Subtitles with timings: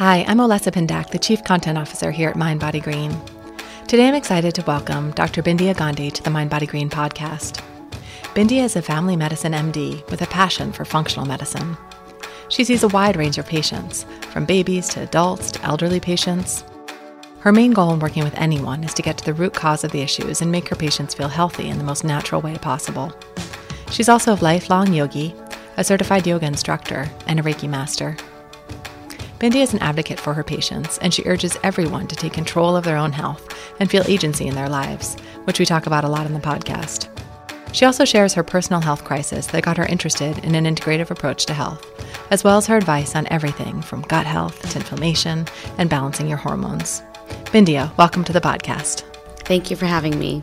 [0.00, 3.14] Hi, I'm Olessa Pindak, the Chief Content Officer here at MindBodyGreen.
[3.86, 5.42] Today I'm excited to welcome Dr.
[5.42, 7.62] Bindiya Gandhi to the MindBodyGreen podcast.
[8.34, 11.76] Bindiya is a family medicine MD with a passion for functional medicine.
[12.48, 16.64] She sees a wide range of patients, from babies to adults to elderly patients.
[17.40, 19.92] Her main goal in working with anyone is to get to the root cause of
[19.92, 23.12] the issues and make her patients feel healthy in the most natural way possible.
[23.90, 25.34] She's also a lifelong yogi,
[25.76, 28.16] a certified yoga instructor, and a Reiki master.
[29.40, 32.84] Bindiya is an advocate for her patients, and she urges everyone to take control of
[32.84, 33.48] their own health
[33.80, 37.08] and feel agency in their lives, which we talk about a lot in the podcast.
[37.72, 41.46] She also shares her personal health crisis that got her interested in an integrative approach
[41.46, 41.82] to health,
[42.30, 45.46] as well as her advice on everything from gut health to inflammation
[45.78, 47.00] and balancing your hormones.
[47.46, 49.04] Bindiya, welcome to the podcast.
[49.44, 50.42] Thank you for having me.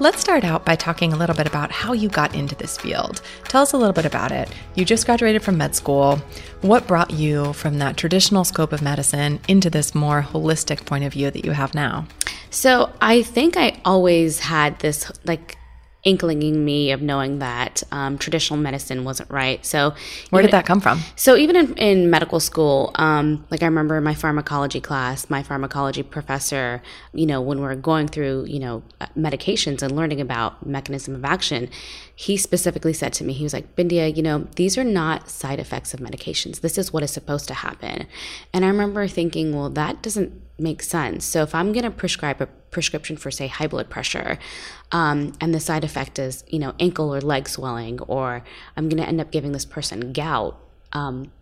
[0.00, 3.20] Let's start out by talking a little bit about how you got into this field.
[3.48, 4.48] Tell us a little bit about it.
[4.76, 6.22] You just graduated from med school.
[6.60, 11.14] What brought you from that traditional scope of medicine into this more holistic point of
[11.14, 12.06] view that you have now?
[12.50, 15.58] So, I think I always had this like
[16.04, 19.64] inkling in me of knowing that um, traditional medicine wasn't right.
[19.66, 19.94] So,
[20.30, 21.00] where even, did that come from?
[21.16, 25.42] So, even in, in medical school, um, like I remember in my pharmacology class, my
[25.42, 30.20] pharmacology professor, you know, when we are going through, you know, uh, medications and learning
[30.20, 31.68] about mechanism of action,
[32.14, 35.58] he specifically said to me, he was like, Bindiya, you know, these are not side
[35.58, 36.60] effects of medications.
[36.60, 38.06] This is what is supposed to happen.
[38.52, 41.24] And I remember thinking, well, that doesn't make sense.
[41.24, 44.38] So, if I'm going to prescribe a prescription for, say, high blood pressure,
[44.92, 48.44] um, and the side effect is, you know, ankle or leg swelling, or
[48.76, 50.58] I'm going to end up giving this person gout.
[50.92, 51.32] Um,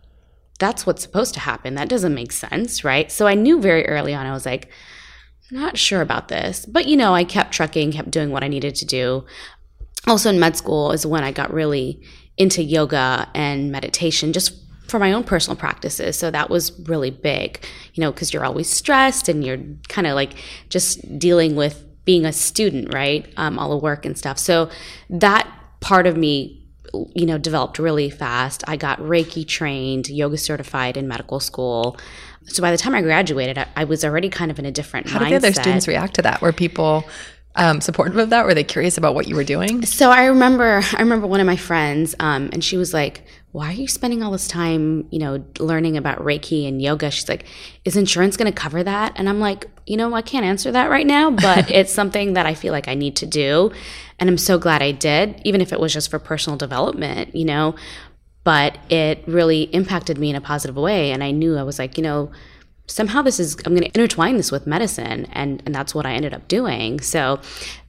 [0.59, 1.75] that's what's supposed to happen.
[1.75, 3.11] That doesn't make sense, right?
[3.11, 4.69] So I knew very early on, I was like,
[5.51, 6.65] not sure about this.
[6.65, 9.25] But, you know, I kept trucking, kept doing what I needed to do.
[10.07, 12.01] Also in med school is when I got really
[12.37, 14.53] into yoga and meditation, just
[14.87, 16.17] for my own personal practices.
[16.17, 19.59] So that was really big, you know, because you're always stressed and you're
[19.89, 20.33] kind of like
[20.69, 23.31] just dealing with being a student, right?
[23.37, 24.37] Um, all the work and stuff.
[24.37, 24.69] So
[25.09, 25.47] that
[25.81, 26.65] part of me,
[27.13, 28.63] you know, developed really fast.
[28.67, 31.97] I got Reiki trained, yoga certified in medical school.
[32.45, 35.09] So by the time I graduated, I, I was already kind of in a different
[35.09, 35.29] How mindset.
[35.29, 36.41] did the other students react to that?
[36.41, 37.03] Were people
[37.55, 38.45] um, supportive of that?
[38.45, 39.85] Were they curious about what you were doing?
[39.85, 43.23] So I remember, I remember one of my friends, um, and she was like,
[43.57, 47.09] why are you spending all this time, you know, learning about Reiki and yoga?
[47.09, 47.43] She's like,
[47.85, 49.13] is insurance going to cover that?
[49.15, 52.45] And I'm like, you know, I can't answer that right now, but it's something that
[52.45, 53.71] I feel like I need to do.
[54.19, 57.45] And I'm so glad I did, even if it was just for personal development, you
[57.45, 57.73] know,
[58.43, 61.11] but it really impacted me in a positive way.
[61.11, 62.31] And I knew I was like, you know,
[62.89, 66.13] somehow this is i'm going to intertwine this with medicine and, and that's what i
[66.13, 67.37] ended up doing so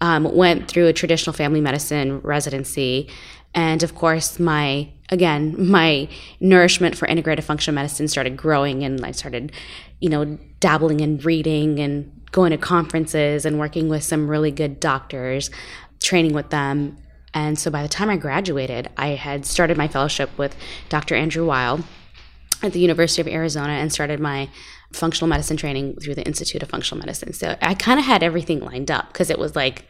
[0.00, 3.08] um, went through a traditional family medicine residency
[3.54, 6.08] and of course, my, again, my
[6.41, 9.52] nourishment for integrative functional medicine started growing and I started,
[10.00, 14.80] you know, dabbling in reading and going to conferences and working with some really good
[14.80, 15.50] doctors,
[16.02, 16.97] training with them.
[17.34, 20.56] And so by the time I graduated, I had started my fellowship with
[20.88, 21.14] Dr.
[21.14, 21.84] Andrew Weil
[22.62, 24.48] at the University of Arizona and started my
[24.92, 27.33] functional medicine training through the Institute of Functional Medicine.
[27.33, 29.84] So I kind of had everything lined up because it was like,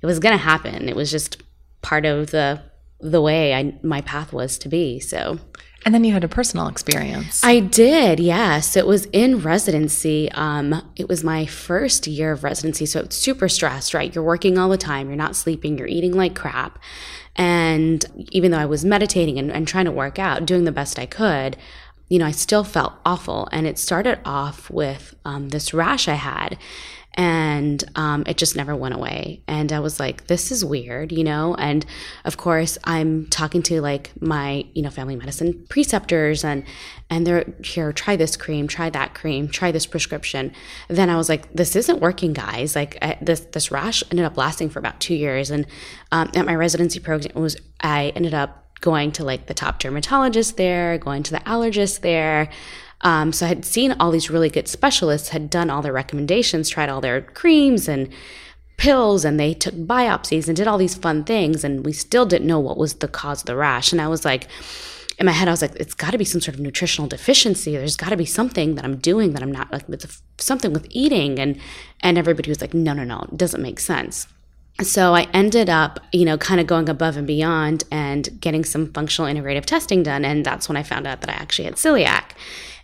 [0.00, 0.88] it was going to happen.
[0.88, 1.42] It was just
[1.82, 2.62] part of the
[3.04, 4.98] the way I my path was to be.
[4.98, 5.38] So
[5.84, 7.44] and then you had a personal experience.
[7.44, 8.74] I did, yes.
[8.74, 10.32] It was in residency.
[10.32, 14.14] Um, it was my first year of residency, so it's super stressed, right?
[14.14, 16.78] You're working all the time, you're not sleeping, you're eating like crap.
[17.36, 20.98] And even though I was meditating and, and trying to work out, doing the best
[20.98, 21.58] I could,
[22.08, 23.48] you know, I still felt awful.
[23.52, 26.56] And it started off with um, this rash I had
[27.14, 29.42] and um, it just never went away.
[29.46, 31.54] And i was like this is weird you know?
[31.54, 31.84] And
[32.24, 36.64] of course i'm talking to like my you know family medicine preceptors and
[37.10, 40.52] and they're here try this cream try that cream try this prescription.
[40.88, 42.74] Then i was like this isn't working guys.
[42.74, 45.50] Like I, this this rash ended up lasting for about two years.
[45.50, 45.66] And
[46.12, 50.58] um, at my residency program was i ended up going to like the top dermatologist
[50.58, 52.50] there going to the allergist there
[53.04, 56.68] um, so I had seen all these really good specialists, had done all their recommendations,
[56.68, 58.08] tried all their creams and
[58.78, 61.62] pills, and they took biopsies and did all these fun things.
[61.62, 63.92] And we still didn't know what was the cause of the rash.
[63.92, 64.48] And I was like,
[65.18, 67.76] in my head, I was like, it's got to be some sort of nutritional deficiency.
[67.76, 70.86] There's got to be something that I'm doing that I'm not like with something with
[70.90, 71.38] eating.
[71.38, 71.60] And
[72.00, 74.26] and everybody was like, no, no, no, it doesn't make sense.
[74.82, 78.92] So I ended up, you know, kind of going above and beyond and getting some
[78.92, 80.24] functional integrative testing done.
[80.24, 82.32] And that's when I found out that I actually had celiac.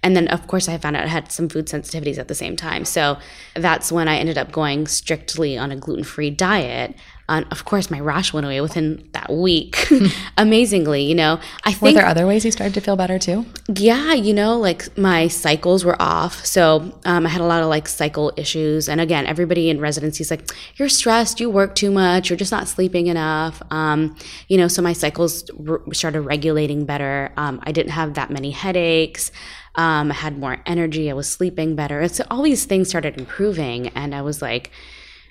[0.02, 2.56] And then, of course, I found out I had some food sensitivities at the same
[2.56, 2.84] time.
[2.84, 3.18] So
[3.54, 6.94] that's when I ended up going strictly on a gluten free diet.
[7.30, 9.88] And of course, my rash went away within that week.
[10.38, 11.40] Amazingly, you know.
[11.64, 11.94] I think.
[11.94, 13.46] Were there other ways you started to feel better too?
[13.74, 16.44] Yeah, you know, like my cycles were off.
[16.44, 18.88] So um, I had a lot of like cycle issues.
[18.88, 22.52] And again, everybody in residency is like, you're stressed, you work too much, you're just
[22.52, 23.62] not sleeping enough.
[23.70, 24.16] Um,
[24.48, 27.32] you know, so my cycles r- started regulating better.
[27.36, 29.30] Um, I didn't have that many headaches.
[29.76, 31.10] Um, I had more energy.
[31.10, 32.08] I was sleeping better.
[32.08, 33.88] So all these things started improving.
[33.88, 34.72] And I was like,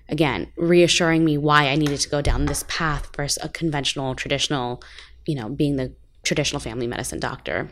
[0.10, 4.82] again, reassuring me why I needed to go down this path versus a conventional, traditional,
[5.26, 7.70] you know, being the traditional family medicine doctor.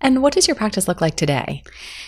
[0.00, 1.62] And what does your practice look like today?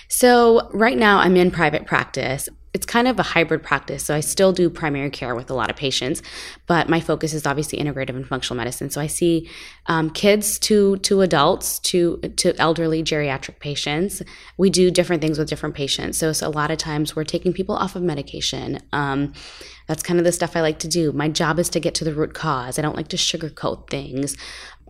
[0.08, 2.48] So, right now I'm in private practice.
[2.74, 4.04] It's kind of a hybrid practice.
[4.04, 6.22] So, I still do primary care with a lot of patients,
[6.66, 8.90] but my focus is obviously integrative and functional medicine.
[8.90, 9.48] So, I see
[9.86, 14.22] um, kids to, to adults to, to elderly geriatric patients.
[14.56, 16.18] We do different things with different patients.
[16.18, 18.80] So, so a lot of times we're taking people off of medication.
[18.92, 19.32] Um,
[19.88, 21.12] that's kind of the stuff I like to do.
[21.12, 22.78] My job is to get to the root cause.
[22.78, 24.36] I don't like to sugarcoat things.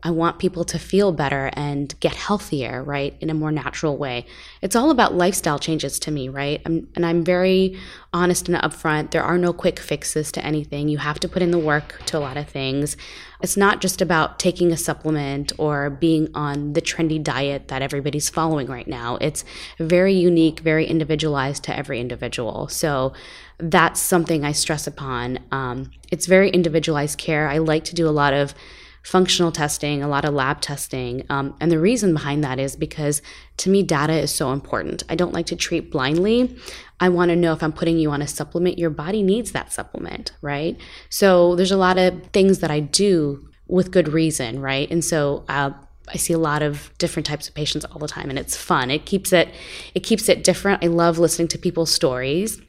[0.04, 4.26] I want people to feel better and get healthier, right, in a more natural way.
[4.60, 6.60] It's all about lifestyle changes to me, right?
[6.66, 7.78] I'm, and I'm very
[8.12, 9.12] honest and upfront.
[9.12, 10.88] There are no quick fixes to anything.
[10.88, 12.96] You have to put in the work to a lot of things.
[13.42, 18.28] It's not just about taking a supplement or being on the trendy diet that everybody's
[18.28, 19.18] following right now.
[19.20, 19.44] It's
[19.78, 22.66] very unique, very individualized to every individual.
[22.68, 23.12] So
[23.58, 25.38] that's something I stress upon.
[25.52, 27.48] Um, it's very individualized care.
[27.48, 28.54] I like to do a lot of
[29.02, 31.24] functional testing, a lot of lab testing.
[31.28, 33.20] Um, and the reason behind that is because
[33.58, 35.02] to me, data is so important.
[35.08, 36.56] I don't like to treat blindly.
[37.00, 39.72] I want to know if I'm putting you on a supplement, your body needs that
[39.72, 40.78] supplement, right?
[41.08, 44.90] So there's a lot of things that I do with good reason, right?
[44.90, 45.72] And so, uh,
[46.08, 48.90] I see a lot of different types of patients all the time and it's fun.
[48.90, 49.48] It keeps it
[49.94, 50.84] it keeps it different.
[50.84, 52.60] I love listening to people's stories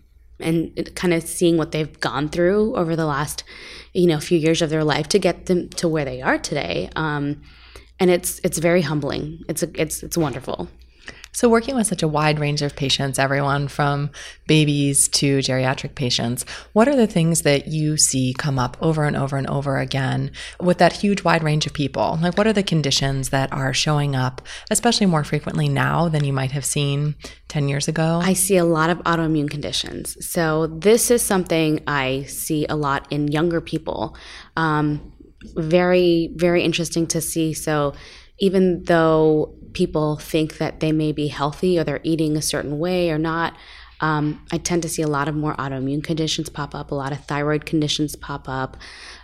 [0.44, 3.44] and kind of seeing what they've gone through over the last
[3.94, 6.90] you know few years of their life to get them to where they are today
[6.96, 7.42] um,
[8.00, 9.44] and it's it's very humbling.
[9.48, 10.68] It's a, it's it's wonderful
[11.36, 14.12] so, working with such a wide range of patients, everyone from
[14.46, 19.18] babies to geriatric patients, what are the things that you see come up over and
[19.18, 20.32] over and over again
[20.62, 22.20] with that huge wide range of people?
[22.22, 26.34] Like, what are the conditions that are showing up, especially more frequently now than you
[26.34, 27.16] might have seen
[27.48, 28.20] 10 years ago?
[28.22, 30.16] I see a lot of autoimmune conditions.
[30.24, 34.16] So, this is something I see a lot in younger people.
[34.56, 35.12] Um,
[35.56, 37.54] very, very interesting to see.
[37.54, 37.96] So,
[38.40, 43.10] even though people think that they may be healthy or they're eating a certain way
[43.10, 43.56] or not.
[44.02, 47.14] Um, I tend to see a lot of more autoimmune conditions pop up, a lot
[47.14, 48.76] of thyroid conditions pop up,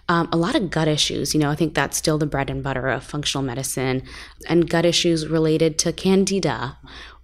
[0.08, 1.34] um, a lot of gut issues.
[1.34, 4.04] You know, I think that's still the bread and butter of functional medicine,
[4.48, 6.78] and gut issues related to candida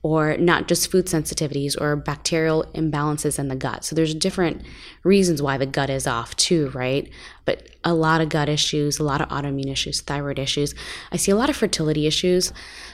[0.05, 3.83] or not just food sensitivities or bacterial imbalances in the gut.
[3.83, 4.61] So there's different
[5.01, 7.09] reasons why the gut is off too, right?
[7.43, 10.75] But a lot of gut issues, a lot of autoimmune issues, thyroid issues.
[11.11, 12.53] I see a lot of fertility issues.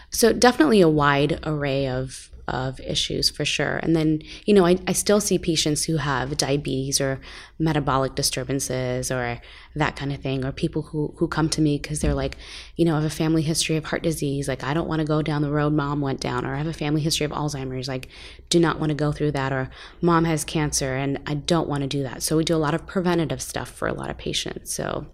[0.09, 3.77] So definitely a wide array of of issues for sure.
[3.77, 7.19] And then, you know, I, I still see patients who have diabetes or
[7.57, 9.41] metabolic disturbances or
[9.75, 12.35] that kind of thing, or people who, who come to me because they're like,
[12.75, 14.47] you know, I have a family history of heart disease.
[14.47, 16.67] Like, I don't want to go down the road mom went down, or I have
[16.67, 17.87] a family history of Alzheimer's.
[17.87, 18.09] Like,
[18.49, 19.69] do not want to go through that, or
[20.01, 22.21] mom has cancer and I don't want to do that.
[22.21, 24.73] So we do a lot of preventative stuff for a lot of patients.
[24.73, 25.07] So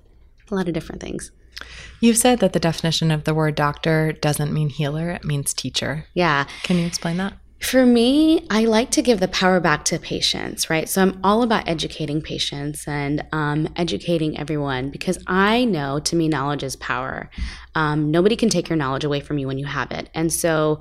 [0.50, 1.32] a lot of different things.
[2.00, 6.06] You've said that the definition of the word doctor doesn't mean healer, it means teacher.
[6.14, 6.46] Yeah.
[6.64, 7.34] Can you explain that?
[7.60, 10.88] For me, I like to give the power back to patients, right?
[10.88, 16.28] So I'm all about educating patients and um, educating everyone because I know to me,
[16.28, 17.32] knowledge is power.
[17.74, 20.10] Um, nobody can take your knowledge away from you when you have it.
[20.14, 20.80] And so,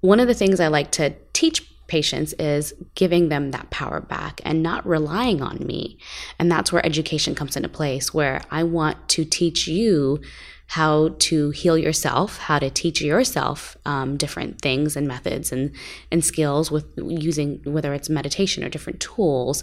[0.00, 4.40] one of the things I like to teach patients is giving them that power back
[4.46, 5.98] and not relying on me.
[6.38, 10.22] And that's where education comes into place, where I want to teach you
[10.68, 15.70] how to heal yourself, how to teach yourself um, different things and methods and,
[16.10, 19.62] and skills with using whether it's meditation or different tools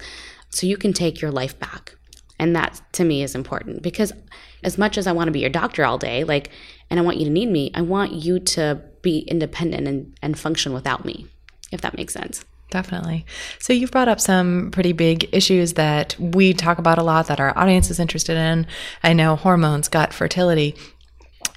[0.52, 1.96] so you can take your life back.
[2.38, 4.14] And that to me is important because
[4.64, 6.52] as much as I want to be your doctor all day, like,
[6.92, 10.38] and I want you to need me, I want you to be independent and, and
[10.38, 11.26] function without me,
[11.72, 12.44] if that makes sense.
[12.70, 13.26] Definitely.
[13.60, 17.40] So you've brought up some pretty big issues that we talk about a lot that
[17.40, 18.68] our audience is interested in.
[19.02, 20.76] I know hormones, gut, fertility.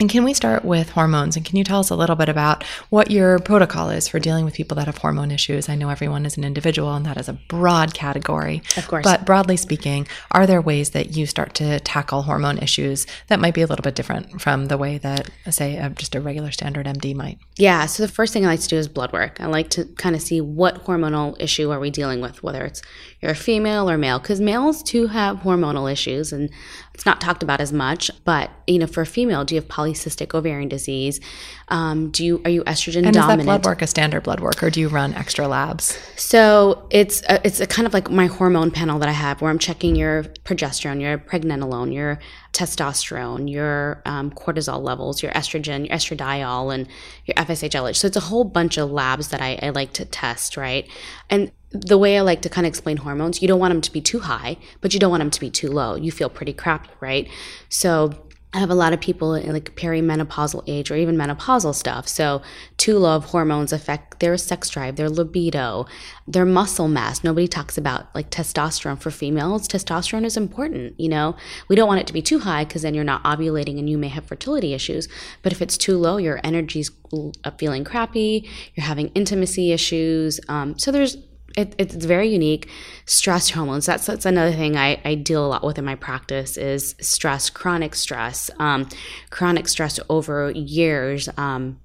[0.03, 1.37] And can we start with hormones?
[1.37, 4.45] And can you tell us a little bit about what your protocol is for dealing
[4.45, 5.69] with people that have hormone issues?
[5.69, 8.63] I know everyone is an individual and that is a broad category.
[8.77, 9.05] Of course.
[9.05, 13.55] But broadly speaking, are there ways that you start to tackle hormone issues that might
[13.55, 17.15] be a little bit different from the way that, say, just a regular standard MD
[17.15, 17.39] might?
[17.55, 17.87] Yeah.
[17.87, 19.41] So the first thing I like to do is blood work.
[19.41, 22.83] I like to kind of see what hormonal issue are we dealing with, whether it's
[23.23, 26.51] you're a female or male, because males too have hormonal issues and
[26.93, 28.11] it's not talked about as much.
[28.25, 31.21] But, you know, for a female, do you have polycystic ovarian disease?
[31.69, 33.41] Um, do you are you estrogen and dominant?
[33.41, 35.97] is that blood work a standard blood work, or do you run extra labs?
[36.17, 39.51] So it's a, it's a kind of like my hormone panel that I have, where
[39.51, 42.19] I'm checking your progesterone, your pregnenolone, your
[42.53, 46.89] testosterone, your um, cortisol levels, your estrogen, your estradiol, and
[47.25, 47.97] your FSH/LH.
[47.97, 50.89] So it's a whole bunch of labs that I, I like to test, right?
[51.31, 53.93] And the way I like to kind of explain hormones, you don't want them to
[53.93, 55.95] be too high, but you don't want them to be too low.
[55.95, 57.29] You feel pretty crappy, right?
[57.69, 58.13] So
[58.55, 62.07] I have a lot of people in like perimenopausal age or even menopausal stuff.
[62.07, 62.43] So,
[62.77, 65.87] too low of hormones affect their sex drive, their libido,
[66.29, 67.25] their muscle mass.
[67.25, 69.67] Nobody talks about like testosterone for females.
[69.67, 71.35] Testosterone is important, you know.
[71.69, 73.97] We don't want it to be too high because then you're not ovulating and you
[73.97, 75.09] may have fertility issues.
[75.41, 76.91] But if it's too low, your energy's
[77.57, 80.41] feeling crappy, you're having intimacy issues.
[80.49, 81.17] Um, so, there's
[81.57, 82.69] it, it's very unique.
[83.07, 83.87] Stress hormones.
[83.87, 87.51] That's that's another thing I, I deal a lot with in my practice is stress,
[87.51, 88.89] chronic stress, um,
[89.31, 91.79] chronic stress over years, um,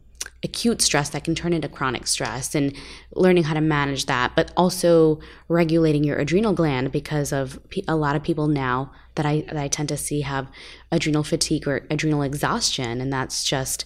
[0.44, 2.76] acute stress that can turn into chronic stress, and
[3.14, 8.16] learning how to manage that, but also regulating your adrenal gland because of a lot
[8.16, 10.48] of people now that I that I tend to see have
[10.92, 13.84] adrenal fatigue or adrenal exhaustion, and that's just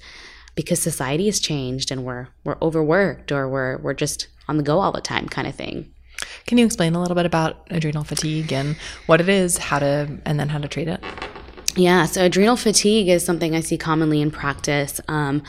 [0.53, 4.79] because society has changed and we're we're overworked or we're we're just on the go
[4.79, 5.91] all the time kind of thing.
[6.45, 8.75] Can you explain a little bit about adrenal fatigue and
[9.07, 11.03] what it is, how to, and then how to treat it?
[11.75, 14.99] Yeah, so adrenal fatigue is something I see commonly in practice.
[15.07, 15.41] Um,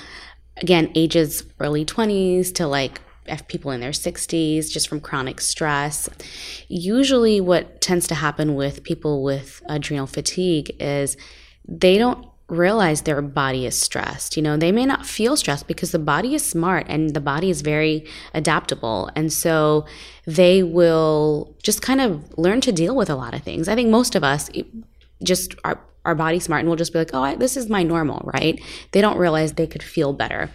[0.57, 3.01] again, ages early 20s to like
[3.49, 6.09] people in their 60s just from chronic stress.
[6.69, 11.17] Usually, what tends to happen with people with adrenal fatigue is
[11.67, 14.37] they don't realize their body is stressed.
[14.37, 17.51] You know, they may not feel stressed because the body is smart and the body
[17.51, 19.11] is very adaptable.
[19.17, 19.87] And so
[20.27, 23.69] they will just kind of learn to deal with a lot of things.
[23.69, 24.51] I think most of us
[25.23, 27.83] just are our body smart and we'll just be like, oh, I, this is my
[27.83, 28.61] normal, right?
[28.91, 30.51] They don't realize they could feel better.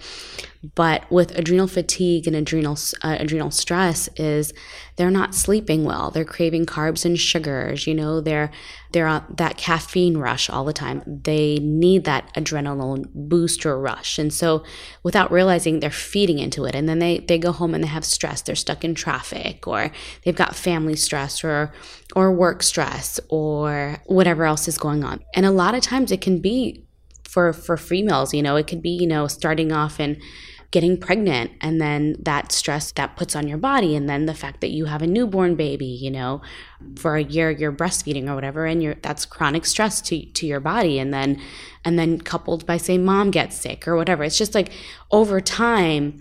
[0.75, 4.53] But with adrenal fatigue and adrenal uh, adrenal stress is
[4.95, 6.09] they're not sleeping well.
[6.09, 7.85] They're craving carbs and sugars.
[7.85, 8.51] You know, they're
[8.91, 11.03] they're on that caffeine rush all the time.
[11.05, 14.63] They need that adrenaline booster rush, and so
[15.03, 16.73] without realizing, they're feeding into it.
[16.73, 18.41] And then they they go home and they have stress.
[18.41, 19.91] They're stuck in traffic, or
[20.23, 21.71] they've got family stress, or
[22.15, 25.23] or work stress, or whatever else is going on.
[25.35, 26.86] And a lot of times, it can be
[27.37, 28.33] for for females.
[28.33, 30.19] You know, it could be you know starting off and
[30.71, 34.59] getting pregnant and then that stress that puts on your body and then the fact
[34.59, 36.41] that you have a newborn baby you know
[36.97, 40.59] for a year you're breastfeeding or whatever and you're that's chronic stress to to your
[40.59, 41.39] body and then
[41.85, 44.73] and then coupled by say mom gets sick or whatever it's just like
[45.09, 46.19] over time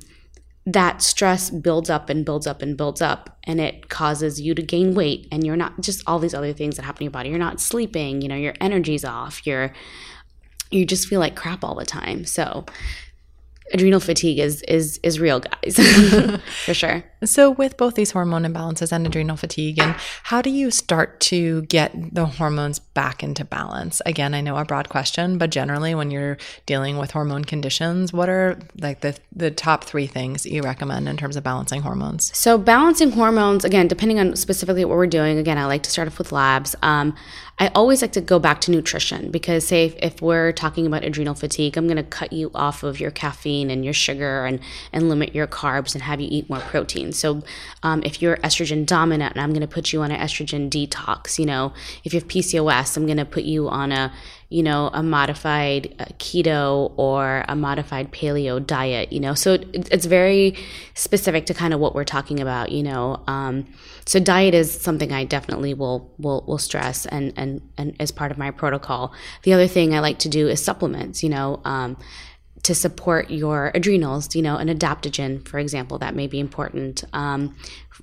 [0.64, 4.62] that stress builds up and builds up and builds up and it causes you to
[4.62, 7.30] gain weight and you're not just all these other things that happen in your body
[7.30, 9.72] you're not sleeping you know your energy's off you're
[10.70, 12.24] you just feel like crap all the time.
[12.24, 12.64] So
[13.72, 15.76] adrenal fatigue is is is real guys.
[16.64, 17.04] For sure.
[17.24, 19.94] So with both these hormone imbalances and adrenal fatigue and
[20.24, 24.00] how do you start to get the hormones back into balance?
[24.06, 28.28] Again i know a broad question but generally when you're dealing with hormone conditions what
[28.28, 32.36] are like the the top three things you recommend in terms of balancing hormones?
[32.36, 36.08] So balancing hormones again depending on specifically what we're doing again i like to start
[36.08, 36.76] off with labs.
[36.82, 37.14] Um,
[37.58, 41.04] I always like to go back to nutrition because, say, if, if we're talking about
[41.04, 44.44] adrenal fatigue, I'm going to cut you off of your caffeine caffeine and your sugar
[44.44, 44.60] and
[44.92, 47.12] and limit your carbs and have you eat more protein.
[47.12, 47.42] So
[47.82, 51.38] um, if you're estrogen dominant, I'm going to put you on an estrogen detox.
[51.38, 51.72] You know,
[52.04, 54.12] if you have PCOS, I'm going to put you on a
[54.48, 59.34] you know, a modified uh, keto or a modified paleo diet, you know.
[59.34, 60.56] So it, it's very
[60.94, 63.24] specific to kind of what we're talking about, you know.
[63.26, 63.66] Um,
[64.04, 68.30] so diet is something I definitely will will will stress and and and as part
[68.30, 69.12] of my protocol.
[69.42, 71.60] The other thing I like to do is supplements, you know.
[71.64, 71.96] Um,
[72.66, 77.04] to support your adrenals, you know, an adaptogen, for example, that may be important.
[77.12, 77.54] Um,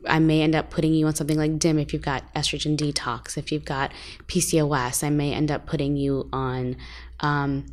[0.08, 3.38] I may end up putting you on something like DIM if you've got estrogen detox.
[3.38, 3.91] If you've got
[4.27, 6.77] PCOS, I may end up putting you on
[7.20, 7.65] um,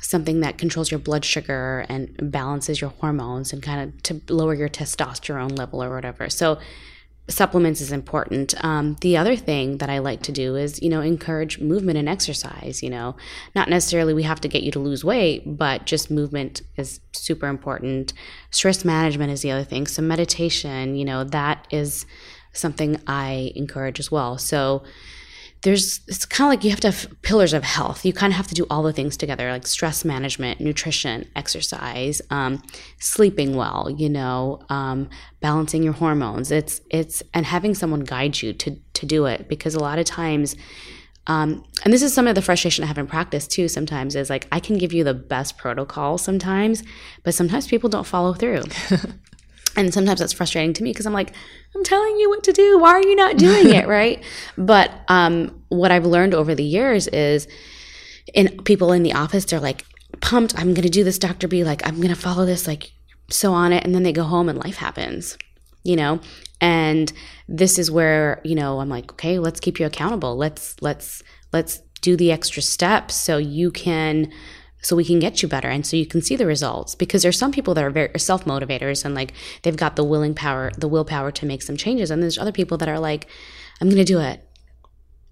[0.00, 4.54] something that controls your blood sugar and balances your hormones and kind of to lower
[4.54, 6.30] your testosterone level or whatever.
[6.30, 6.60] So
[7.28, 8.54] supplements is important.
[8.64, 12.08] Um, the other thing that I like to do is, you know, encourage movement and
[12.08, 12.82] exercise.
[12.82, 13.16] You know,
[13.54, 17.48] not necessarily we have to get you to lose weight, but just movement is super
[17.48, 18.12] important.
[18.50, 19.86] Stress management is the other thing.
[19.86, 22.06] So meditation, you know, that is
[22.52, 24.38] something I encourage as well.
[24.38, 24.82] So
[25.66, 28.04] there's it's kind of like you have to have pillars of health.
[28.04, 32.22] You kind of have to do all the things together, like stress management, nutrition, exercise,
[32.30, 32.62] um,
[33.00, 33.90] sleeping well.
[33.90, 36.52] You know, um, balancing your hormones.
[36.52, 40.04] It's it's and having someone guide you to to do it because a lot of
[40.04, 40.54] times.
[41.26, 43.66] Um, and this is some of the frustration I have in practice too.
[43.66, 46.84] Sometimes is like I can give you the best protocol sometimes,
[47.24, 48.62] but sometimes people don't follow through.
[49.76, 51.32] And sometimes that's frustrating to me because I'm like,
[51.74, 52.78] I'm telling you what to do.
[52.78, 53.86] Why are you not doing it?
[53.88, 54.24] right.
[54.56, 57.46] But um, what I've learned over the years is
[58.32, 59.84] in people in the office, they're like,
[60.20, 60.58] pumped.
[60.58, 61.46] I'm going to do this, Dr.
[61.46, 61.62] B.
[61.62, 62.92] Like, I'm going to follow this, like,
[63.30, 63.84] so on it.
[63.84, 65.36] And then they go home and life happens,
[65.82, 66.20] you know?
[66.60, 67.12] And
[67.48, 70.36] this is where, you know, I'm like, okay, let's keep you accountable.
[70.36, 74.32] Let's, let's, let's do the extra steps so you can
[74.86, 76.94] so we can get you better and so you can see the results.
[76.94, 80.32] Because there's some people that are very self motivators and like they've got the willing
[80.32, 82.08] power the willpower to make some changes.
[82.08, 83.26] And there's other people that are like
[83.80, 84.42] i'm going to do it.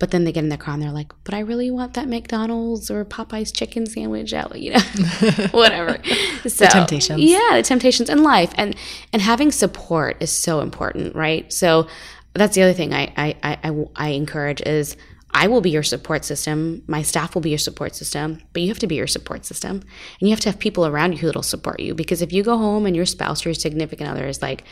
[0.00, 2.08] But then they get in their car and they're like but i really want that
[2.08, 4.80] mcdonald's or popeye's chicken sandwich out you know
[5.52, 5.98] whatever.
[6.42, 7.20] So the temptations.
[7.22, 8.52] yeah the temptations in life.
[8.56, 8.74] And
[9.12, 11.50] and having support is so important right?
[11.52, 11.86] So
[12.34, 14.96] that's the other thing i i i, I encourage is
[15.34, 16.84] I will be your support system.
[16.86, 19.80] My staff will be your support system, but you have to be your support system.
[19.80, 21.92] And you have to have people around you who will support you.
[21.92, 24.62] Because if you go home and your spouse or your significant other is like,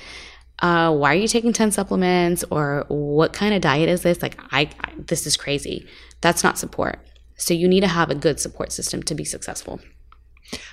[0.61, 2.45] uh, why are you taking 10 supplements?
[2.49, 4.23] Or what kind of diet is this?
[4.23, 5.89] Like, I, I this is crazy.
[6.21, 7.01] That's not support.
[7.37, 9.81] So you need to have a good support system to be successful.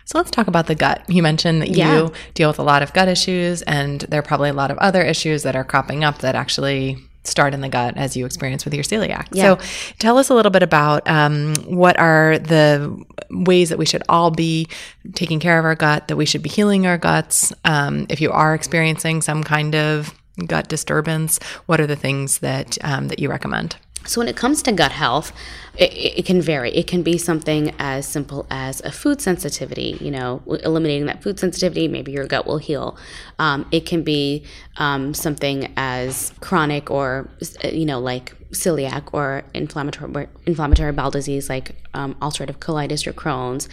[0.06, 1.04] So let's talk about the gut.
[1.08, 1.95] You mentioned that yeah.
[1.95, 4.78] you deal with a lot of gut issues, and there are probably a lot of
[4.78, 6.97] other issues that are cropping up that actually
[7.30, 9.28] start in the gut as you experience with your celiac.
[9.32, 9.58] Yeah.
[9.58, 9.65] So
[10.00, 14.32] tell us a little bit about um, what are the ways that we should all
[14.32, 14.68] be
[15.13, 17.54] taking care of our gut, that we should be healing our guts.
[17.65, 20.13] Um, if you are experiencing some kind of
[20.48, 23.76] gut disturbance, what are the things that um, that you recommend?
[24.06, 25.32] So, when it comes to gut health,
[25.80, 26.72] it, it, can vary.
[26.72, 31.40] It can be something as simple as a food sensitivity, you know, eliminating that food
[31.40, 32.98] sensitivity, maybe your gut will heal.
[33.40, 34.44] Um, it can be
[34.78, 37.30] um, something as chronic or,
[37.64, 43.70] you know, like celiac or inflammatory, inflammatory bowel disease like um, ulcerative colitis or Crohn's.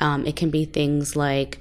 [0.00, 1.58] Um, it can be things like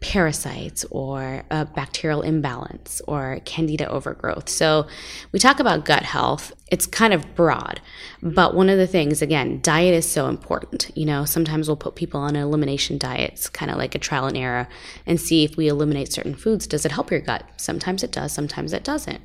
[0.00, 4.48] parasites or a bacterial imbalance or candida overgrowth.
[4.48, 4.86] So
[5.32, 6.52] we talk about gut health.
[6.70, 7.80] It's kind of broad,
[8.22, 10.90] but one of the things, again, diet is so important.
[10.94, 13.32] You know, sometimes we'll put people on an elimination diet.
[13.32, 14.68] It's kind of like a trial and error
[15.06, 17.44] and see if we eliminate certain foods, does it help your gut?
[17.56, 19.22] Sometimes it does, sometimes it doesn't.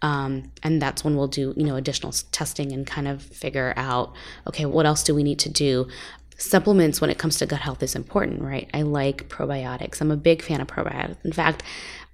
[0.00, 4.14] Um, and that's when we'll do, you know, additional testing and kind of figure out,
[4.46, 5.88] okay, what else do we need to do?
[6.36, 8.68] Supplements when it comes to gut health is important, right?
[8.74, 10.00] I like probiotics.
[10.00, 11.24] I'm a big fan of probiotics.
[11.24, 11.62] In fact,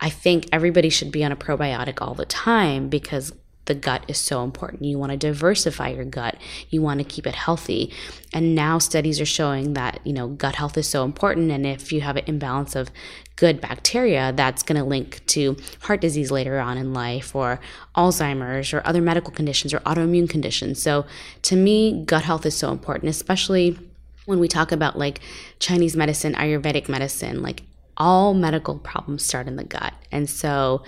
[0.00, 3.32] I think everybody should be on a probiotic all the time because
[3.66, 4.84] the gut is so important.
[4.84, 6.36] You want to diversify your gut.
[6.70, 7.92] You want to keep it healthy.
[8.32, 11.92] And now studies are showing that, you know, gut health is so important and if
[11.92, 12.90] you have an imbalance of
[13.36, 17.60] good bacteria, that's going to link to heart disease later on in life or
[17.96, 20.82] Alzheimer's or other medical conditions or autoimmune conditions.
[20.82, 21.06] So
[21.42, 23.78] to me, gut health is so important, especially
[24.26, 25.20] when we talk about like
[25.58, 27.62] Chinese medicine, Ayurvedic medicine, like
[27.96, 29.94] all medical problems start in the gut.
[30.10, 30.82] And so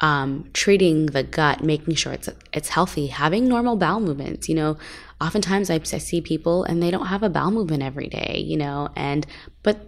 [0.00, 4.48] um, treating the gut, making sure it's it's healthy, having normal bowel movements.
[4.48, 4.78] You know,
[5.20, 8.42] oftentimes I, I see people and they don't have a bowel movement every day.
[8.44, 9.26] You know, and
[9.62, 9.78] but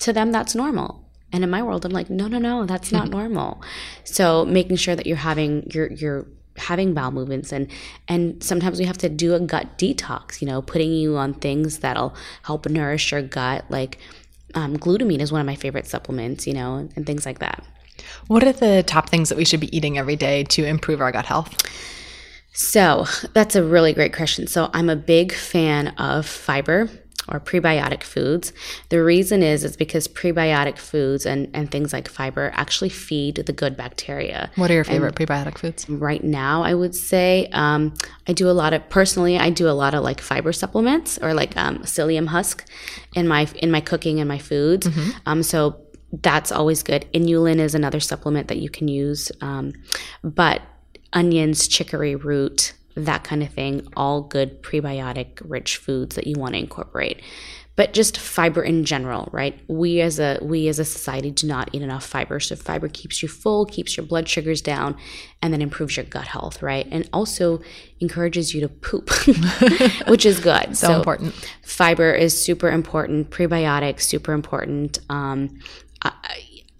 [0.00, 1.00] to them that's normal.
[1.32, 3.60] And in my world, I'm like, no, no, no, that's not normal.
[4.04, 6.26] So making sure that you're having your your
[6.56, 7.68] having bowel movements and
[8.06, 11.80] and sometimes we have to do a gut detox you know putting you on things
[11.80, 13.98] that'll help nourish your gut like
[14.54, 17.64] um, glutamine is one of my favorite supplements, you know, and, and things like that.
[18.26, 21.12] What are the top things that we should be eating every day to improve our
[21.12, 21.54] gut health?
[22.52, 24.46] So that's a really great question.
[24.46, 26.88] So I'm a big fan of fiber
[27.28, 28.52] or prebiotic foods.
[28.88, 33.52] The reason is is because prebiotic foods and, and things like fiber actually feed the
[33.52, 34.50] good bacteria.
[34.56, 35.88] What are your favorite and prebiotic foods?
[35.88, 37.94] Right now, I would say um,
[38.26, 39.38] I do a lot of personally.
[39.38, 42.64] I do a lot of like fiber supplements or like um, psyllium husk
[43.14, 44.86] in my in my cooking and my foods.
[44.86, 45.10] Mm-hmm.
[45.26, 45.80] Um, so
[46.22, 47.06] that's always good.
[47.12, 49.72] Inulin is another supplement that you can use, um,
[50.22, 50.62] but
[51.12, 56.54] onions, chicory root, that kind of thing, all good prebiotic rich foods that you want
[56.54, 57.20] to incorporate.
[57.76, 59.58] But just fiber in general, right?
[59.66, 62.38] We as a we as a society do not eat enough fiber.
[62.38, 64.96] So fiber keeps you full, keeps your blood sugars down,
[65.42, 66.86] and then improves your gut health, right?
[66.92, 67.60] And also
[67.98, 69.10] encourages you to poop,
[70.06, 70.76] which is good.
[70.76, 71.34] So, so, important.
[71.62, 73.30] Fiber is super important.
[73.30, 75.00] Prebiotics super important.
[75.08, 75.58] Um,
[76.02, 76.12] uh,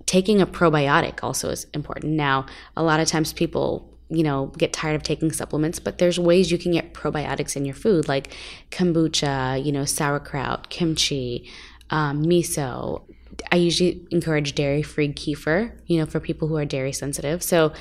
[0.07, 2.13] taking a probiotic also is important.
[2.13, 2.47] Now,
[2.77, 6.51] a lot of times people you know, get tired of taking supplements, but there's ways
[6.51, 8.35] you can get probiotics in your food, like
[8.71, 11.51] kombucha, you know, sauerkraut, kimchi,
[11.91, 13.03] um, miso.
[13.51, 17.43] I usually encourage dairy free kefir, you know, for people who are dairy sensitive.
[17.43, 17.73] So,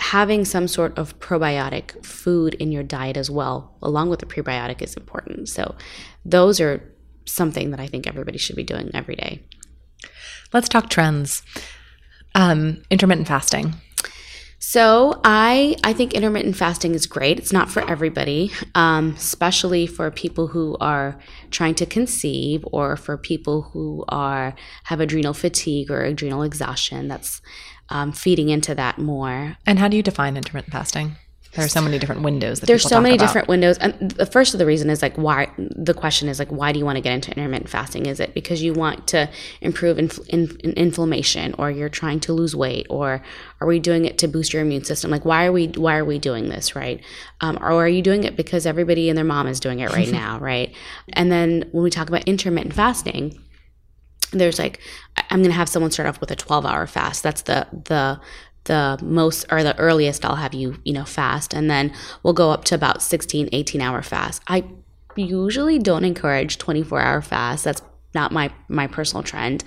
[0.00, 4.82] having some sort of probiotic food in your diet as well, along with the prebiotic,
[4.82, 5.48] is important.
[5.48, 5.74] So,
[6.24, 6.82] those are
[7.26, 9.42] something that I think everybody should be doing every day.
[10.52, 11.42] Let's talk trends.
[12.34, 13.74] Um, intermittent fasting.
[14.66, 17.38] So I I think intermittent fasting is great.
[17.38, 23.18] It's not for everybody, um, especially for people who are trying to conceive or for
[23.18, 27.08] people who are have adrenal fatigue or adrenal exhaustion.
[27.08, 27.42] That's
[27.90, 29.58] um, feeding into that more.
[29.66, 31.16] And how do you define intermittent fasting?
[31.54, 32.60] There are so many different windows.
[32.60, 33.26] There's so many about.
[33.26, 35.50] different windows, and the first of the reason is like why.
[35.56, 38.06] The question is like, why do you want to get into intermittent fasting?
[38.06, 40.10] Is it because you want to improve in
[40.62, 43.22] inflammation, or you're trying to lose weight, or
[43.60, 45.10] are we doing it to boost your immune system?
[45.10, 47.00] Like, why are we why are we doing this, right?
[47.40, 50.10] Um, or are you doing it because everybody and their mom is doing it right
[50.12, 50.74] now, right?
[51.12, 53.40] And then when we talk about intermittent fasting,
[54.38, 54.80] there's like
[55.30, 58.20] i'm going to have someone start off with a 12 hour fast that's the the
[58.64, 61.54] the most or the earliest I'll have you, you know, fast.
[61.54, 64.42] And then we'll go up to about 16, 18 hour fast.
[64.48, 64.64] I
[65.16, 67.64] usually don't encourage 24 hour fast.
[67.64, 67.82] That's
[68.14, 69.64] not my, my personal trend.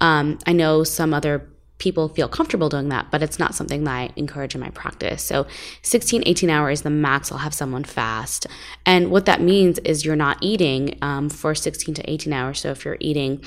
[0.00, 3.92] Um, I know some other people feel comfortable doing that, but it's not something that
[3.92, 5.22] I encourage in my practice.
[5.22, 5.46] So
[5.82, 8.46] 16, 18 hours, is the max I'll have someone fast.
[8.84, 12.60] And what that means is you're not eating um, for 16 to 18 hours.
[12.60, 13.42] So if you're eating,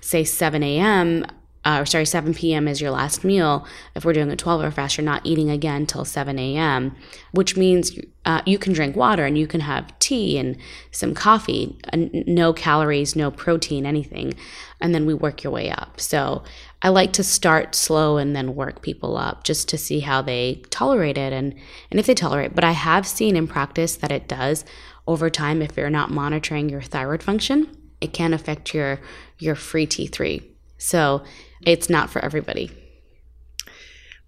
[0.00, 1.26] say, 7 a.m.,
[1.66, 2.68] uh, or sorry, 7 p.m.
[2.68, 3.66] is your last meal.
[3.96, 6.94] If we're doing a 12 hour fast, you're not eating again till 7 a.m.,
[7.32, 10.56] which means uh, you can drink water and you can have tea and
[10.92, 14.34] some coffee, no calories, no protein, anything.
[14.80, 16.00] And then we work your way up.
[16.00, 16.44] So
[16.82, 20.62] I like to start slow and then work people up just to see how they
[20.70, 21.52] tolerate it and,
[21.90, 22.54] and if they tolerate.
[22.54, 24.64] But I have seen in practice that it does
[25.08, 27.76] over time if you're not monitoring your thyroid function.
[28.00, 29.00] It can affect your
[29.38, 30.42] your free T3.
[30.78, 31.24] So
[31.62, 32.70] it's not for everybody.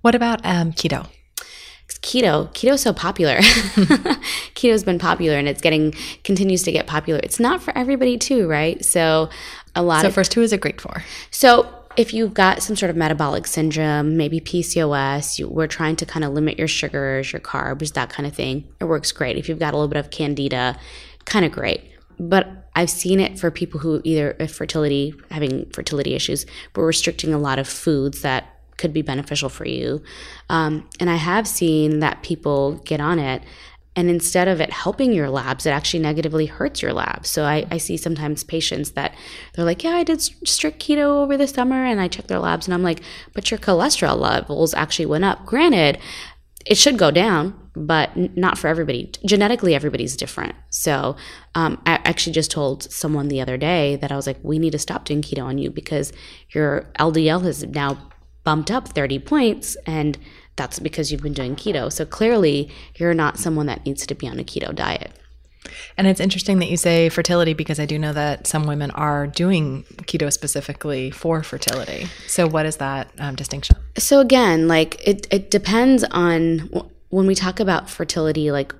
[0.00, 1.08] What about um, keto?
[2.00, 3.36] Keto, keto is so popular.
[4.54, 7.20] Keto's been popular and it's getting continues to get popular.
[7.22, 8.84] It's not for everybody too, right?
[8.84, 9.30] So
[9.74, 11.02] a lot so of first who is it great for?
[11.30, 16.06] So if you've got some sort of metabolic syndrome, maybe PCOS, you, we're trying to
[16.06, 18.64] kind of limit your sugars, your carbs, that kind of thing.
[18.80, 19.36] It works great.
[19.36, 20.78] If you've got a little bit of candida,
[21.24, 21.82] kind of great.
[22.18, 27.38] But I've seen it for people who either fertility, having fertility issues, but restricting a
[27.38, 30.02] lot of foods that could be beneficial for you.
[30.48, 33.42] Um, and I have seen that people get on it
[33.98, 37.28] and instead of it helping your labs, it actually negatively hurts your labs.
[37.28, 39.12] So I, I, see sometimes patients that
[39.52, 42.68] they're like, Yeah, I did strict keto over the summer and I checked their labs
[42.68, 43.00] and I'm like,
[43.34, 45.44] But your cholesterol levels actually went up.
[45.44, 45.98] Granted,
[46.64, 49.10] it should go down, but not for everybody.
[49.24, 50.54] Genetically, everybody's different.
[50.70, 51.16] So
[51.54, 54.72] um, I actually just told someone the other day that I was like, we need
[54.72, 56.12] to stop doing keto on you because
[56.50, 57.98] your LDL has now
[58.44, 60.18] bumped up 30 points and
[60.56, 61.92] that's because you've been doing keto.
[61.92, 65.12] So clearly, you're not someone that needs to be on a keto diet.
[65.96, 69.26] And it's interesting that you say fertility because I do know that some women are
[69.26, 72.06] doing keto specifically for fertility.
[72.26, 73.76] So, what is that um, distinction?
[73.98, 76.70] So, again, like it, it depends on
[77.10, 78.74] when we talk about fertility, like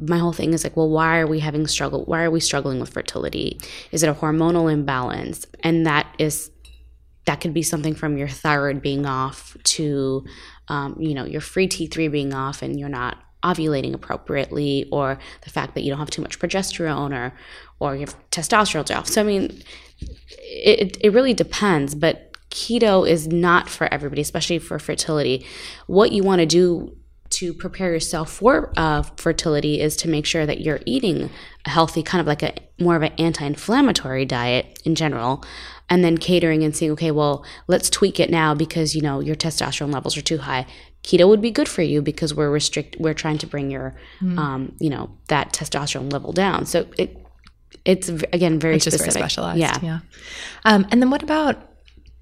[0.00, 2.04] my whole thing is like, well, why are we having struggle?
[2.04, 3.58] Why are we struggling with fertility?
[3.92, 5.46] Is it a hormonal imbalance?
[5.62, 6.50] And that is
[7.26, 10.24] that could be something from your thyroid being off to
[10.68, 15.50] um, you know your free t3 being off and you're not ovulating appropriately or the
[15.50, 17.32] fact that you don't have too much progesterone or
[17.78, 19.06] or your testosterone's off.
[19.06, 19.62] So I mean
[20.00, 25.46] it it really depends, but keto is not for everybody, especially for fertility.
[25.86, 26.96] What you want to do
[27.30, 31.30] to prepare yourself for uh, fertility is to make sure that you're eating
[31.66, 35.44] a healthy, kind of like a more of an anti-inflammatory diet in general,
[35.90, 39.36] and then catering and saying, okay, well, let's tweak it now because you know your
[39.36, 40.66] testosterone levels are too high.
[41.02, 44.36] Keto would be good for you because we're restrict, we're trying to bring your, mm.
[44.36, 46.66] um, you know, that testosterone level down.
[46.66, 47.16] So it,
[47.84, 49.12] it's again very it's specific.
[49.12, 49.60] very specialized.
[49.60, 50.00] Yeah, yeah.
[50.64, 51.56] Um, and then what about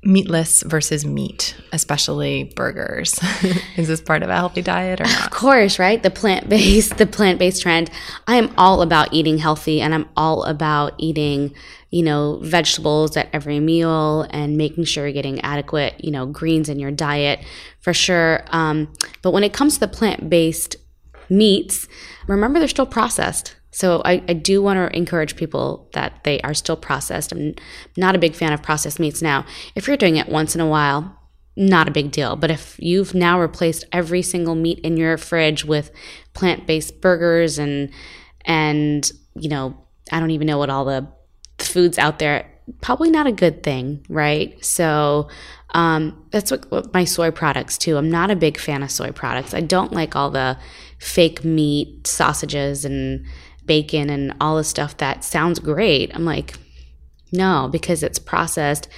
[0.03, 3.19] meatless versus meat, especially burgers.
[3.77, 5.25] Is this part of a healthy diet or not?
[5.27, 6.03] Of course, right?
[6.03, 7.91] The plant-based, the plant-based trend.
[8.27, 11.55] I am all about eating healthy and I'm all about eating,
[11.91, 16.69] you know, vegetables at every meal and making sure you're getting adequate, you know, greens
[16.69, 17.41] in your diet
[17.81, 18.45] for sure.
[18.51, 20.77] Um, but when it comes to the plant-based
[21.29, 21.89] meats,
[22.29, 23.56] remember they're still processed.
[23.77, 27.31] So I, I do want to encourage people that they are still processed.
[27.31, 27.55] I'm
[27.95, 29.45] not a big fan of processed meats now.
[29.75, 31.15] If you're doing it once in a while,
[31.57, 32.37] not a big deal.
[32.37, 35.91] But if you've now replaced every single meat in your fridge with
[36.33, 37.91] plant-based burgers and
[38.47, 39.77] and you know,
[40.11, 41.07] I don't even know what all the
[41.59, 44.65] foods out there, probably not a good thing, right?
[44.65, 45.29] So
[45.75, 47.99] um, that's what, what my soy products too.
[47.99, 49.53] I'm not a big fan of soy products.
[49.53, 50.57] I don't like all the
[50.99, 53.27] fake meat sausages and
[53.67, 56.15] bacon and all the stuff that sounds great.
[56.15, 56.55] I'm like,
[57.33, 58.89] no, because it's processed.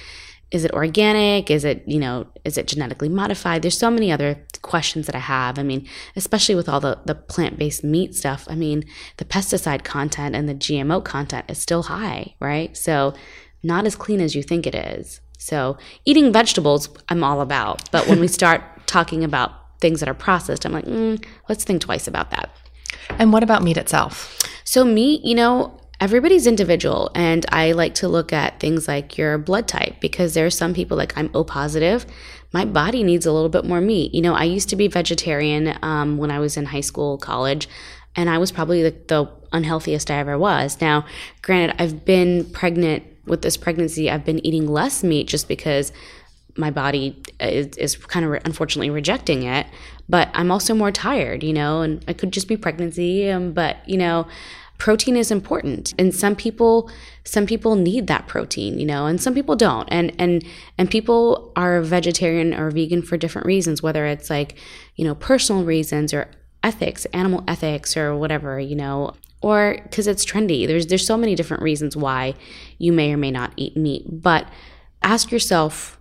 [0.51, 1.51] Is it organic?
[1.51, 3.61] Is it, you know, is it genetically modified?
[3.61, 5.59] There's so many other questions that I have.
[5.59, 8.85] I mean, especially with all the, the plant based meat stuff, I mean,
[9.17, 12.75] the pesticide content and the GMO content is still high, right?
[12.75, 13.13] So,
[13.61, 15.21] not as clean as you think it is.
[15.37, 17.91] So, eating vegetables, I'm all about.
[17.91, 21.81] But when we start talking about things that are processed, I'm like, mm, let's think
[21.81, 22.49] twice about that.
[23.19, 24.37] And what about meat itself?
[24.69, 27.09] So, meat, you know, everybody's individual.
[27.15, 30.75] And I like to look at things like your blood type because there are some
[30.75, 32.05] people like I'm O positive.
[32.53, 34.13] My body needs a little bit more meat.
[34.13, 37.67] You know, I used to be vegetarian um, when I was in high school, college,
[38.15, 40.79] and I was probably the, the unhealthiest I ever was.
[40.79, 41.03] Now,
[41.41, 45.91] granted, I've been pregnant with this pregnancy, I've been eating less meat just because
[46.55, 49.65] my body is, is kind of re- unfortunately rejecting it
[50.09, 53.77] but i'm also more tired you know and it could just be pregnancy um, but
[53.87, 54.27] you know
[54.79, 55.93] protein is important.
[55.99, 56.89] And some people
[57.23, 59.87] some people need that protein you know and some people don't.
[59.91, 60.43] And and
[60.79, 64.57] and people are vegetarian or vegan for different reasons whether it's like
[64.95, 66.31] you know personal reasons or
[66.63, 70.65] ethics animal ethics or whatever you know or because it's trendy.
[70.65, 72.33] There's there's so many different reasons why
[72.77, 74.05] you may or may not eat meat.
[74.09, 74.47] But
[75.03, 75.98] ask yourself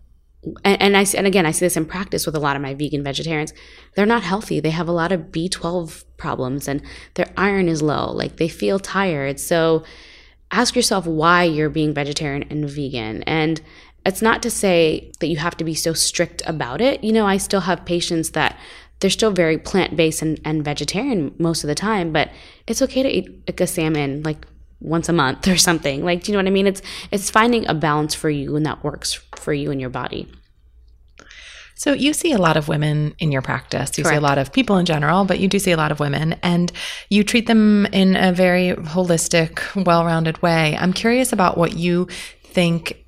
[0.64, 2.74] and, and I and again I see this in practice with a lot of my
[2.74, 3.52] vegan vegetarians.
[3.94, 4.60] They're not healthy.
[4.60, 6.82] They have a lot of B12 problems and
[7.14, 8.12] their iron is low.
[8.12, 9.40] Like they feel tired.
[9.40, 9.84] So
[10.50, 13.22] ask yourself why you're being vegetarian and vegan.
[13.24, 13.60] And
[14.06, 17.02] it's not to say that you have to be so strict about it.
[17.04, 18.58] You know, I still have patients that
[19.00, 22.30] they're still very plant based and, and vegetarian most of the time, but
[22.66, 24.46] it's okay to eat like a salmon like
[24.80, 26.04] once a month or something.
[26.04, 26.66] Like, do you know what I mean?
[26.66, 30.28] It's it's finding a balance for you and that works for you and your body.
[31.74, 33.96] So you see a lot of women in your practice.
[33.96, 34.14] You Correct.
[34.14, 36.34] see a lot of people in general, but you do see a lot of women
[36.42, 36.72] and
[37.08, 40.76] you treat them in a very holistic, well-rounded way.
[40.76, 42.08] I'm curious about what you
[42.42, 43.04] think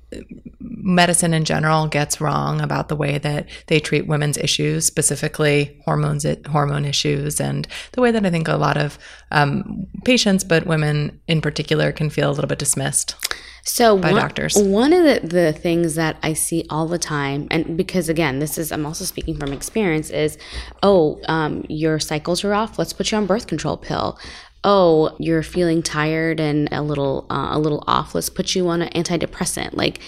[0.59, 6.25] medicine in general gets wrong about the way that they treat women's issues, specifically hormones,
[6.47, 8.97] hormone issues, and the way that I think a lot of
[9.31, 13.15] um, patients, but women in particular, can feel a little bit dismissed.
[13.63, 14.55] So by one, doctors.
[14.57, 18.57] One of the, the things that I see all the time, and because again, this
[18.57, 20.37] is I'm also speaking from experience, is
[20.83, 22.79] oh, um, your cycles are off.
[22.79, 24.19] Let's put you on birth control pill
[24.63, 28.13] oh, you're feeling tired and a little uh, a little off.
[28.15, 29.73] Let's put you on an antidepressant.
[29.73, 29.99] Like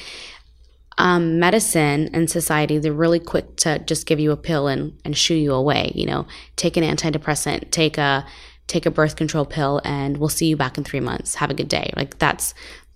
[0.97, 5.17] um, medicine and society, they're really quick to just give you a pill and and
[5.17, 5.91] shoo you away.
[5.95, 8.25] You know, take an antidepressant, take a
[8.67, 11.35] take a birth control pill, and we'll see you back in three months.
[11.35, 11.91] Have a good day.
[11.95, 12.53] Like that's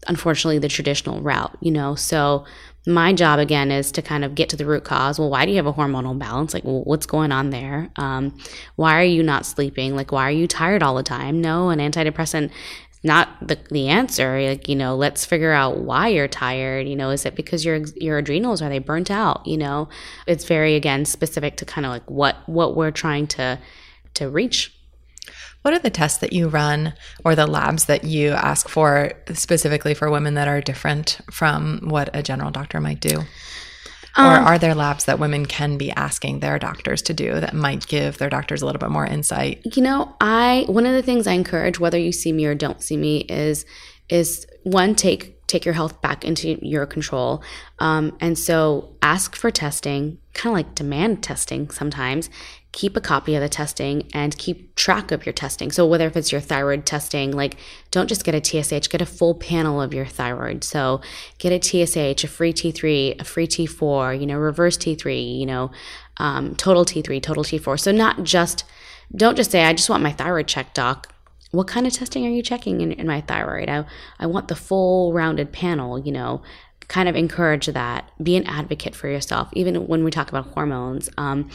[0.07, 1.57] unfortunately the traditional route.
[1.61, 2.45] You know, so
[2.85, 5.19] my job again is to kind of get to the root cause.
[5.19, 6.53] Well, why do you have a hormonal balance?
[6.53, 7.89] Like, what's going on there?
[7.97, 8.37] Um,
[8.75, 9.95] why are you not sleeping?
[9.95, 11.41] Like, why are you tired all the time?
[11.41, 12.51] No, an antidepressant
[13.03, 17.11] not the, the answer like you know let's figure out why you're tired you know
[17.11, 19.87] is it because your your adrenals are they burnt out you know
[20.25, 23.57] it's very again specific to kind of like what what we're trying to
[24.15, 24.76] to reach
[25.67, 26.93] what are the tests that you run
[27.25, 32.09] or the labs that you ask for specifically for women that are different from what
[32.13, 33.19] a general doctor might do?
[34.17, 37.53] or um, are there labs that women can be asking their doctors to do that
[37.53, 39.59] might give their doctors a little bit more insight?
[39.75, 42.81] You know, I one of the things I encourage whether you see me or don't
[42.81, 43.65] see me is
[44.07, 47.41] is one take take your health back into your control.
[47.79, 52.29] Um, and so ask for testing, kind of like demand testing sometimes.
[52.73, 55.71] Keep a copy of the testing and keep track of your testing.
[55.71, 57.55] So whether if it's your thyroid testing, like
[57.89, 60.63] don't just get a TSH, get a full panel of your thyroid.
[60.63, 61.01] So
[61.39, 65.71] get a TSH, a free T3, a free T4, you know, reverse T3, you know,
[66.17, 67.79] um, total T3, total T4.
[67.79, 68.65] So not just,
[69.15, 71.13] don't just say, I just want my thyroid check, doc
[71.57, 73.67] what kind of testing are you checking in, in my thyroid?
[73.67, 73.83] I,
[74.19, 76.43] I want the full rounded panel, you know,
[76.87, 78.11] kind of encourage that.
[78.21, 79.49] Be an advocate for yourself.
[79.53, 81.49] Even when we talk about hormones, um,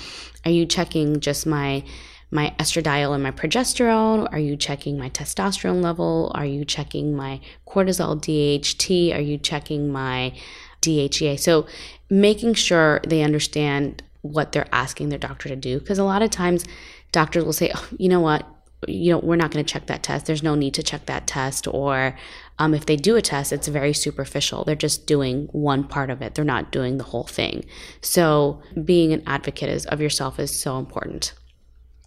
[0.45, 1.85] are you checking just my
[2.33, 4.27] my estradiol and my progesterone?
[4.33, 6.33] Are you checking my testosterone level?
[6.35, 9.15] Are you checking my cortisol DHT?
[9.15, 10.35] Are you checking my
[10.81, 11.39] DHEA?
[11.39, 11.67] So
[12.11, 16.31] making sure they understand what they're asking their doctor to do because a lot of
[16.31, 16.65] times
[17.13, 18.47] doctors will say, oh, you know what,
[18.89, 20.27] you know, we're not going to check that test.
[20.27, 21.67] There's no need to check that test.
[21.69, 22.17] Or
[22.59, 24.65] um, if they do a test, it's very superficial.
[24.65, 27.65] They're just doing one part of it, they're not doing the whole thing.
[28.01, 31.35] So, being an advocate is, of yourself is so important.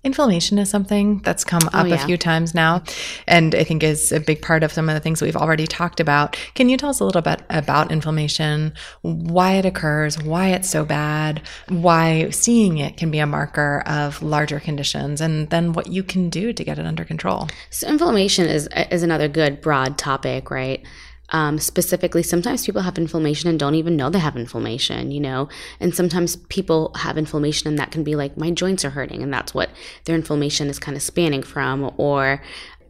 [0.06, 1.96] Inflammation is something that's come oh, up oh, yeah.
[1.96, 2.84] a few times now,
[3.28, 6.00] and I think is a big part of some of the things we've already talked
[6.00, 6.38] about.
[6.54, 10.86] Can you tell us a little bit about inflammation, why it occurs, why it's so
[10.86, 16.04] bad, why seeing it can be a marker of larger conditions, and then what you
[16.04, 17.48] can do to get it under control?
[17.72, 20.86] So, inflammation is is another good broad topic, right?
[21.30, 25.50] Um, specifically, sometimes people have inflammation and don't even know they have inflammation, you know?
[25.80, 29.34] And sometimes people have inflammation and that can be like, my joints are hurting, and
[29.34, 29.70] that's what
[30.06, 32.42] their inflammation is kind of spanning from, or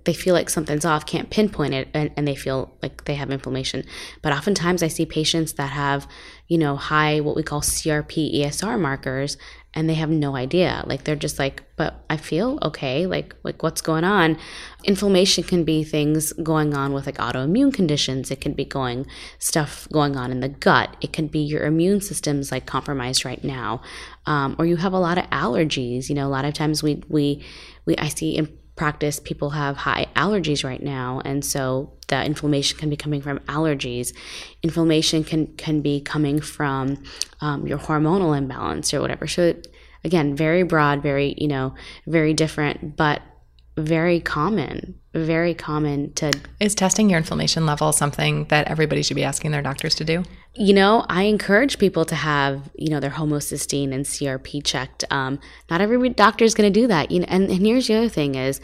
[0.06, 3.32] they feel like something's off, can't pinpoint it, and, and, they feel like they have
[3.32, 3.84] inflammation.
[4.22, 6.08] But oftentimes I see patients that have,
[6.48, 9.36] you know, high, what we call CRP ESR markers,
[9.76, 10.84] and they have no idea.
[10.88, 13.06] Like they're just like, but I feel okay.
[13.06, 14.38] Like, like what's going on?
[14.86, 18.32] Inflammation can be things going on with like autoimmune conditions.
[18.32, 19.06] It can be going
[19.38, 20.96] stuff going on in the gut.
[21.02, 23.82] It can be your immune system's like compromised right now,
[24.26, 26.08] um, or you have a lot of allergies.
[26.08, 27.44] You know, a lot of times we we
[27.86, 32.78] we I see in practice people have high allergies right now, and so the inflammation
[32.78, 34.14] can be coming from allergies.
[34.64, 37.04] Inflammation can can be coming from
[37.42, 39.28] um, your hormonal imbalance or whatever.
[39.28, 39.56] So
[40.04, 43.22] again, very broad, very you know, very different, but
[43.78, 49.24] very common very common to is testing your inflammation level something that everybody should be
[49.24, 50.24] asking their doctors to do?
[50.54, 55.06] You know i encourage people to have you know their homocysteine and crp checked.
[55.10, 57.12] Um, not every doctor is going to do that.
[57.12, 58.60] You know and, and here's the other thing is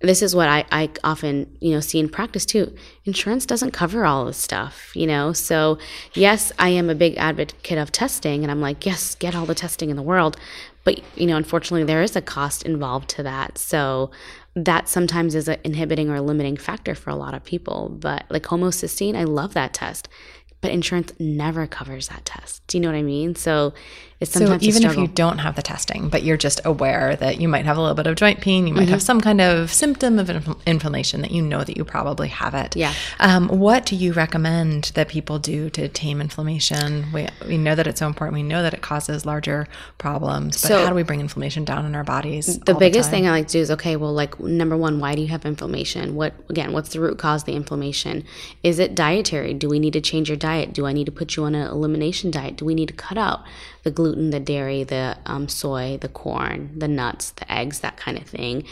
[0.00, 2.74] this is what I, I often you know see in practice too.
[3.04, 5.32] Insurance doesn't cover all this stuff you know?
[5.32, 5.78] So
[6.14, 9.54] yes i am a big advocate of testing and i'm like yes get all the
[9.54, 10.36] testing in the world.
[10.84, 13.58] But you know unfortunately there is a cost involved to that.
[13.58, 14.10] So
[14.56, 18.42] that sometimes is an inhibiting or limiting factor for a lot of people but like
[18.44, 20.08] homocysteine i love that test
[20.60, 22.66] but insurance never covers that test.
[22.66, 23.34] Do you know what I mean?
[23.34, 23.74] So
[24.18, 27.38] it's sometimes so even if you don't have the testing, but you're just aware that
[27.38, 28.92] you might have a little bit of joint pain, you might mm-hmm.
[28.92, 32.54] have some kind of symptom of inf- inflammation that you know that you probably have
[32.54, 32.74] it.
[32.74, 32.94] Yeah.
[33.20, 37.12] Um, what do you recommend that people do to tame inflammation?
[37.12, 38.34] We we know that it's so important.
[38.34, 39.66] We know that it causes larger
[39.98, 42.58] problems, but so how do we bring inflammation down in our bodies?
[42.60, 43.96] The biggest the thing I like to do is okay.
[43.96, 46.14] Well, like number one, why do you have inflammation?
[46.14, 46.72] What again?
[46.72, 48.24] What's the root cause of the inflammation?
[48.62, 49.52] Is it dietary?
[49.52, 50.72] Do we need to change your diet?
[50.72, 52.56] Do I need to put you on an elimination diet?
[52.56, 53.44] Do we need to cut out
[53.86, 58.18] the gluten, the dairy, the um, soy, the corn, the nuts, the eggs, that kind
[58.18, 58.64] of thing?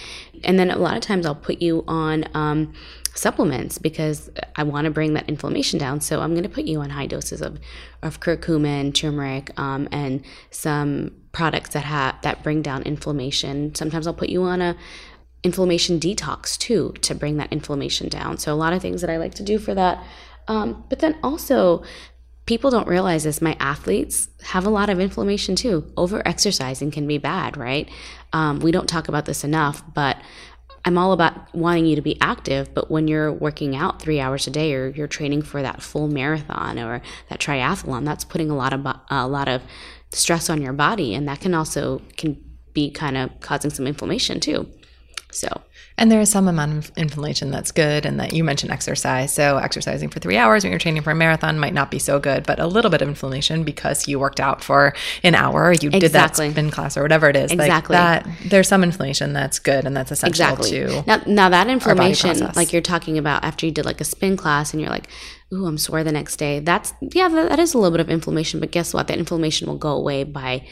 [0.42, 2.72] And then a lot of times I'll put you on um,
[3.14, 6.00] supplements because I want to bring that inflammation down.
[6.00, 7.60] So I'm going to put you on high doses of,
[8.02, 13.72] of curcumin, turmeric, um, and some products that have that bring down inflammation.
[13.76, 14.76] Sometimes I'll put you on a
[15.44, 18.36] inflammation detox too to bring that inflammation down.
[18.38, 20.02] So a lot of things that I like to do for that
[20.48, 21.82] um, but then also,
[22.46, 23.40] people don't realize this.
[23.40, 25.90] My athletes have a lot of inflammation too.
[25.96, 27.88] Over exercising can be bad, right?
[28.32, 30.18] Um, we don't talk about this enough, but
[30.84, 32.74] I'm all about wanting you to be active.
[32.74, 36.08] But when you're working out three hours a day, or you're training for that full
[36.08, 39.62] marathon or that triathlon, that's putting a lot of a lot of
[40.12, 42.42] stress on your body, and that can also can
[42.74, 44.68] be kind of causing some inflammation too.
[45.30, 45.62] So
[45.96, 49.32] and there is some amount of inflammation that's good, and that you mentioned exercise.
[49.32, 52.18] So, exercising for three hours when you're training for a marathon might not be so
[52.18, 55.88] good, but a little bit of inflammation because you worked out for an hour, you
[55.88, 55.98] exactly.
[56.00, 57.52] did that spin class or whatever it is.
[57.52, 57.94] Exactly.
[57.96, 60.70] Like that, there's some inflammation that's good, and that's essential exactly.
[60.70, 61.22] to now.
[61.26, 64.80] Now that inflammation, like you're talking about after you did like a spin class, and
[64.80, 65.08] you're like,
[65.54, 66.60] ooh, I'm sore the next day.
[66.60, 69.06] That's, yeah, that, that is a little bit of inflammation, but guess what?
[69.06, 70.66] That inflammation will go away by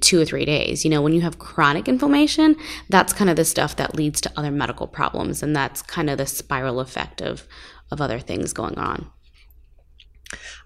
[0.00, 0.84] two or three days.
[0.84, 2.56] You know, when you have chronic inflammation,
[2.88, 5.42] that's kind of the stuff that leads to other medical problems.
[5.42, 7.46] And that's kind of the spiral effect of,
[7.90, 9.10] of other things going on.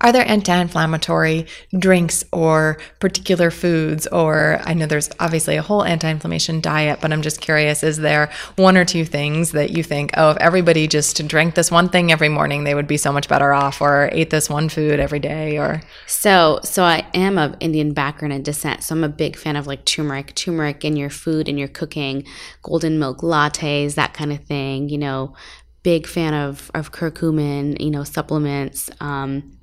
[0.01, 1.47] Are there anti inflammatory
[1.79, 4.07] drinks or particular foods?
[4.09, 7.99] Or I know there's obviously a whole anti inflammation diet, but I'm just curious is
[7.99, 11.89] there one or two things that you think, oh, if everybody just drank this one
[11.89, 15.01] thing every morning, they would be so much better off, or ate this one food
[15.01, 15.59] every day?
[15.59, 19.57] Or so, so I am of Indian background and descent, so I'm a big fan
[19.57, 22.25] of like turmeric, turmeric in your food and your cooking,
[22.63, 24.89] golden milk lattes, that kind of thing.
[24.89, 25.35] You know,
[25.83, 28.91] big fan of of curcumin, you know, supplements.
[29.01, 29.54] Um,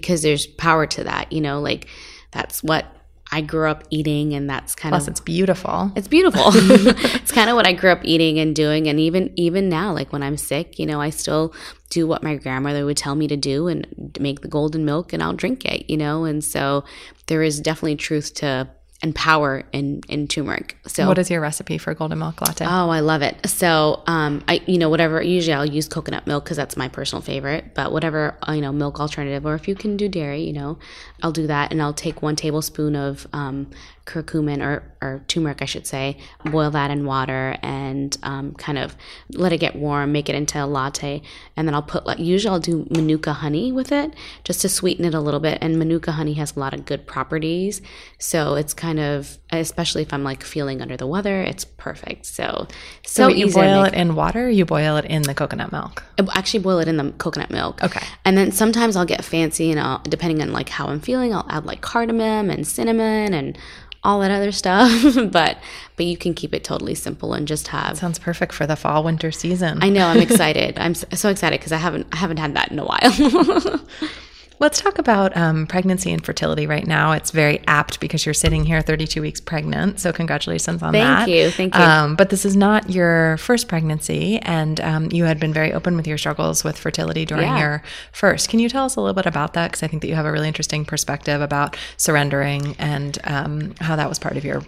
[0.00, 1.88] because there's power to that, you know, like
[2.30, 2.86] that's what
[3.30, 5.92] I grew up eating and that's kind of Plus of it's beautiful.
[5.94, 6.44] It's beautiful.
[6.54, 10.12] it's kind of what I grew up eating and doing and even even now like
[10.12, 11.54] when I'm sick, you know, I still
[11.90, 15.22] do what my grandmother would tell me to do and make the golden milk and
[15.22, 16.24] I'll drink it, you know?
[16.24, 16.84] And so
[17.26, 18.68] there is definitely truth to
[19.00, 20.76] and power in in turmeric.
[20.86, 22.64] So what is your recipe for golden milk latte?
[22.66, 23.48] Oh, I love it.
[23.48, 27.22] So um, I you know whatever usually I'll use coconut milk because that's my personal
[27.22, 27.74] favorite.
[27.74, 30.78] But whatever uh, you know milk alternative, or if you can do dairy, you know,
[31.22, 33.70] I'll do that, and I'll take one tablespoon of um,
[34.08, 38.96] curcumin or, or turmeric, I should say, boil that in water and um, kind of
[39.34, 41.20] let it get warm, make it into a latte.
[41.56, 45.04] And then I'll put, like, usually I'll do Manuka honey with it just to sweeten
[45.04, 45.58] it a little bit.
[45.60, 47.82] And Manuka honey has a lot of good properties.
[48.18, 52.26] So it's kind of, especially if I'm like feeling under the weather, it's perfect.
[52.26, 52.66] So,
[53.04, 56.04] so, so you boil it in water you boil it in the coconut milk?
[56.18, 57.82] Uh, I actually boil it in the coconut milk.
[57.82, 58.04] Okay.
[58.24, 61.46] And then sometimes I'll get fancy and I'll, depending on like how I'm feeling, I'll
[61.48, 63.58] add like cardamom and cinnamon and
[64.04, 64.90] all that other stuff
[65.32, 65.58] but
[65.96, 69.02] but you can keep it totally simple and just have sounds perfect for the fall
[69.02, 72.54] winter season i know i'm excited i'm so excited because i haven't i haven't had
[72.54, 73.80] that in a while
[74.60, 77.12] Let's talk about um, pregnancy and fertility right now.
[77.12, 80.00] It's very apt because you're sitting here 32 weeks pregnant.
[80.00, 81.24] So, congratulations on thank that.
[81.26, 81.50] Thank you.
[81.50, 81.80] Thank you.
[81.80, 85.96] Um, but this is not your first pregnancy, and um, you had been very open
[85.96, 87.58] with your struggles with fertility during yeah.
[87.58, 88.48] your first.
[88.48, 89.70] Can you tell us a little bit about that?
[89.70, 93.94] Because I think that you have a really interesting perspective about surrendering and um, how
[93.94, 94.62] that was part of your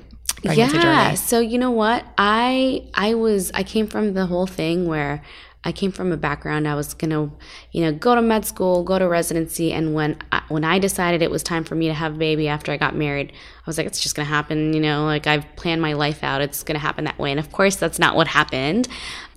[0.44, 0.84] pregnancy journey.
[0.84, 1.04] yeah.
[1.04, 1.16] journey.
[1.16, 2.04] So, you know what?
[2.16, 5.22] I I was I came from the whole thing where
[5.62, 7.30] I came from a background I was going to,
[7.72, 11.20] you know, go to med school, go to residency and when I, when I decided
[11.20, 13.76] it was time for me to have a baby after I got married, I was
[13.76, 16.40] like it's just going to happen, you know, like I've planned my life out.
[16.40, 17.30] It's going to happen that way.
[17.30, 18.88] And of course, that's not what happened.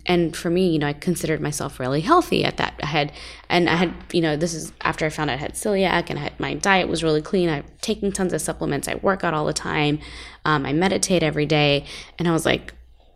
[0.05, 2.73] And for me, you know, I considered myself really healthy at that.
[2.83, 3.13] I had,
[3.49, 6.19] and I had, you know, this is after I found out I had celiac and
[6.19, 7.49] I had, my diet was really clean.
[7.49, 8.87] I'm taking tons of supplements.
[8.87, 9.99] I work out all the time.
[10.43, 11.85] Um, I meditate every day.
[12.19, 12.73] And I was like,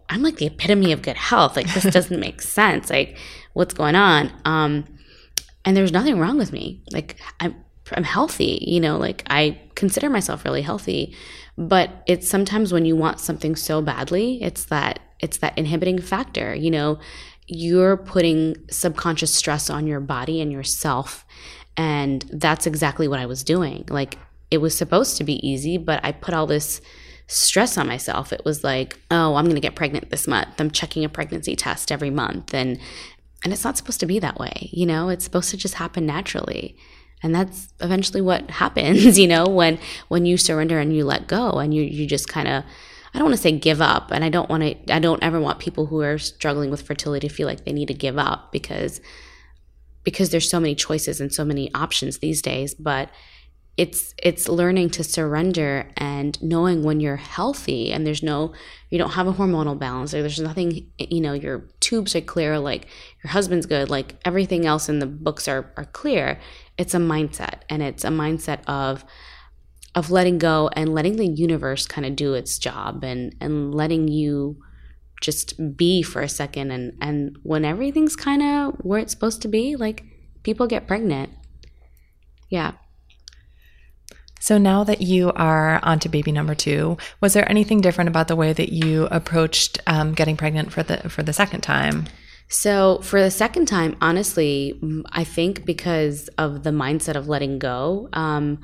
[0.10, 1.55] I'm like the epitome of good health.
[1.55, 2.89] Like this doesn't make sense.
[2.89, 3.18] Like
[3.53, 4.32] what's going on?
[4.45, 4.86] Um,
[5.66, 6.82] and there's nothing wrong with me.
[6.91, 7.55] Like I'm
[7.93, 11.16] I'm healthy, you know, like I consider myself really healthy,
[11.58, 16.53] but it's sometimes when you want something so badly, it's that it's that inhibiting factor,
[16.53, 16.99] you know,
[17.47, 21.26] you're putting subconscious stress on your body and yourself.
[21.76, 23.86] And that's exactly what I was doing.
[23.89, 24.18] Like
[24.51, 26.82] it was supposed to be easy, but I put all this
[27.28, 28.32] stress on myself.
[28.32, 30.60] It was like, oh, I'm going to get pregnant this month.
[30.60, 32.80] I'm checking a pregnancy test every month and
[33.44, 35.10] and it's not supposed to be that way, you know?
[35.10, 36.76] It's supposed to just happen naturally.
[37.22, 41.52] And that's eventually what happens, you know, when when you surrender and you let go
[41.52, 42.64] and you you just kind of
[43.14, 45.40] I don't want to say give up, and I don't want to I don't ever
[45.40, 48.52] want people who are struggling with fertility to feel like they need to give up
[48.52, 49.02] because
[50.04, 53.10] because there's so many choices and so many options these days, but
[53.78, 58.52] it's it's learning to surrender and knowing when you're healthy and there's no
[58.90, 62.58] you don't have a hormonal balance or there's nothing you know your tubes are clear
[62.58, 62.88] like
[63.24, 66.40] your husband's good like everything else in the books are are clear.
[66.78, 69.06] It's a mindset and it's a mindset of
[69.94, 74.08] of letting go and letting the universe kind of do its job and and letting
[74.08, 74.58] you
[75.22, 79.48] just be for a second and and when everything's kind of where it's supposed to
[79.48, 80.04] be like
[80.42, 81.30] people get pregnant.
[82.50, 82.72] Yeah
[84.40, 88.28] so now that you are on to baby number two, was there anything different about
[88.28, 92.08] the way that you approached um, getting pregnant for the for the second time?
[92.50, 94.80] So for the second time, honestly,
[95.12, 98.60] I think because of the mindset of letting go, um,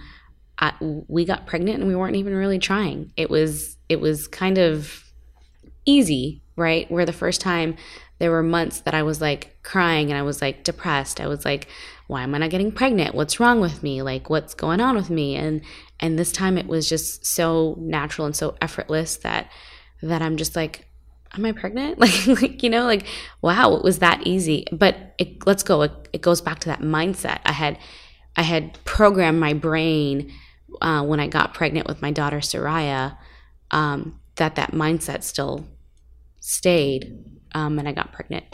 [0.59, 3.11] I, we got pregnant and we weren't even really trying.
[3.17, 5.03] It was it was kind of
[5.85, 6.89] easy, right?
[6.89, 7.75] Where the first time
[8.19, 11.19] there were months that I was like crying and I was like depressed.
[11.19, 11.67] I was like,
[12.07, 13.15] why am I not getting pregnant?
[13.15, 14.01] What's wrong with me?
[14.01, 15.35] Like what's going on with me?
[15.35, 15.61] And
[15.99, 19.51] and this time it was just so natural and so effortless that
[20.01, 20.87] that I'm just like
[21.35, 21.97] am I pregnant?
[22.03, 23.05] Like, like you know, like,
[23.41, 24.65] wow, it was that easy.
[24.71, 25.81] But it, let's go.
[25.83, 27.39] It, it, goes back to that mindset.
[27.45, 27.77] I had,
[28.35, 30.31] I had programmed my brain
[30.81, 33.17] uh, when I got pregnant with my daughter Soraya
[33.71, 35.65] um, that that mindset still
[36.39, 37.17] stayed,
[37.53, 38.45] um, and I got pregnant.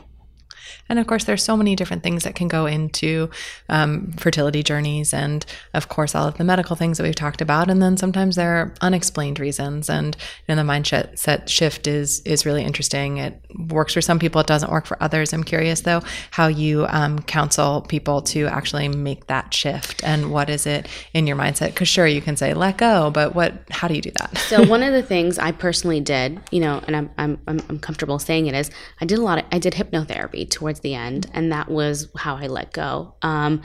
[0.88, 3.30] And of course, there's so many different things that can go into
[3.70, 7.70] um, fertility journeys, and of course, all of the medical things that we've talked about.
[7.70, 10.15] And then sometimes there are unexplained reasons, and
[10.47, 13.17] you know, the mindset set shift is is really interesting.
[13.17, 13.39] It
[13.70, 15.34] works for some people, it doesn't work for others.
[15.34, 16.01] I'm curious though
[16.32, 21.28] how you um, counsel people to actually make that shift, and what is it in
[21.28, 21.67] your mindset?
[21.67, 23.53] Because sure, you can say let go, but what?
[23.70, 24.38] How do you do that?
[24.38, 28.20] so one of the things I personally did, you know, and I'm I'm I'm comfortable
[28.20, 31.53] saying it is, I did a lot of I did hypnotherapy towards the end, and
[31.53, 33.16] that was how I let go.
[33.22, 33.62] Um,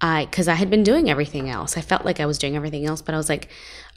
[0.00, 1.76] I because I had been doing everything else.
[1.76, 3.48] I felt like I was doing everything else, but I was like,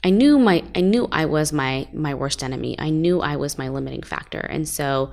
[0.04, 2.78] I knew my I knew I was my my worst enemy.
[2.78, 5.10] I knew I was my limiting factor, and so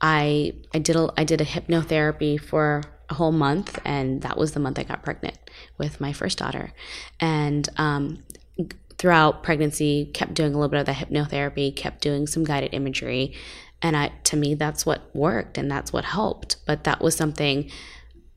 [0.00, 4.52] I I did a I did a hypnotherapy for a whole month, and that was
[4.52, 5.38] the month I got pregnant
[5.78, 6.72] with my first daughter,
[7.18, 8.22] and um,
[8.98, 13.32] throughout pregnancy kept doing a little bit of the hypnotherapy, kept doing some guided imagery,
[13.82, 16.56] and I to me that's what worked and that's what helped.
[16.66, 17.70] But that was something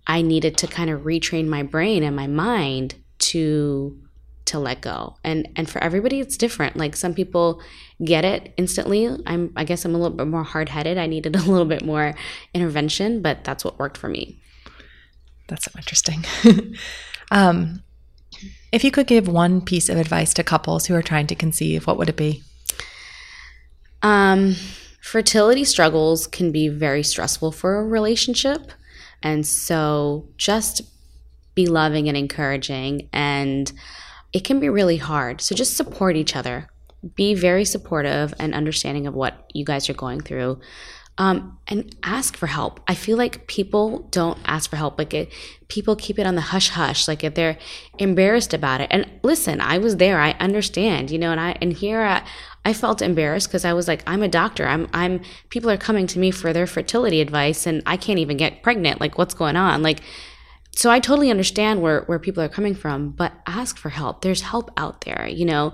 [0.07, 3.99] I needed to kind of retrain my brain and my mind to
[4.45, 5.15] to let go.
[5.23, 6.75] And and for everybody it's different.
[6.75, 7.61] Like some people
[8.03, 9.07] get it instantly.
[9.25, 10.97] I'm I guess I'm a little bit more hard-headed.
[10.97, 12.13] I needed a little bit more
[12.53, 14.39] intervention, but that's what worked for me.
[15.47, 16.23] That's so interesting.
[17.31, 17.83] um,
[18.71, 21.85] if you could give one piece of advice to couples who are trying to conceive,
[21.87, 22.43] what would it be?
[24.01, 24.55] Um
[25.01, 28.71] fertility struggles can be very stressful for a relationship.
[29.21, 30.81] And so just
[31.55, 33.09] be loving and encouraging.
[33.11, 33.71] And
[34.31, 35.41] it can be really hard.
[35.41, 36.69] So just support each other.
[37.15, 40.59] Be very supportive and understanding of what you guys are going through.
[41.17, 42.79] Um, and ask for help.
[42.87, 44.97] I feel like people don't ask for help.
[44.97, 45.31] Like it,
[45.67, 47.07] people keep it on the hush hush.
[47.07, 47.57] Like if they're
[47.99, 48.87] embarrassed about it.
[48.91, 50.19] And listen, I was there.
[50.19, 51.11] I understand.
[51.11, 51.31] You know.
[51.31, 52.25] And I and here I,
[52.63, 54.67] I felt embarrassed because I was like, I'm a doctor.
[54.67, 58.37] I'm I'm people are coming to me for their fertility advice and I can't even
[58.37, 59.01] get pregnant.
[59.01, 59.81] Like what's going on?
[59.81, 60.01] Like
[60.75, 64.21] so I totally understand where where people are coming from, but ask for help.
[64.21, 65.73] There's help out there, you know.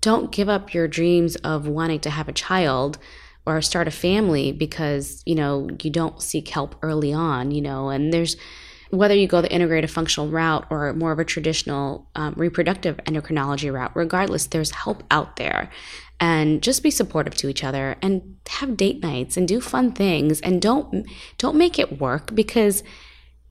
[0.00, 2.98] Don't give up your dreams of wanting to have a child
[3.46, 7.88] or start a family because, you know, you don't seek help early on, you know,
[7.88, 8.36] and there's
[8.90, 13.72] whether you go the integrative functional route or more of a traditional um, reproductive endocrinology
[13.72, 15.70] route, regardless, there's help out there
[16.20, 20.40] and just be supportive to each other and have date nights and do fun things
[20.40, 21.06] and don't
[21.38, 22.82] don't make it work because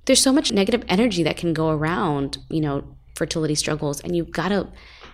[0.05, 2.83] there's so much negative energy that can go around you know
[3.15, 4.67] fertility struggles and you've got to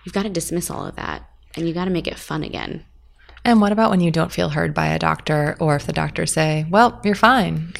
[0.04, 2.84] you've got to dismiss all of that and you got to make it fun again
[3.44, 6.32] and what about when you don't feel heard by a doctor or if the doctors
[6.32, 7.72] say well you're fine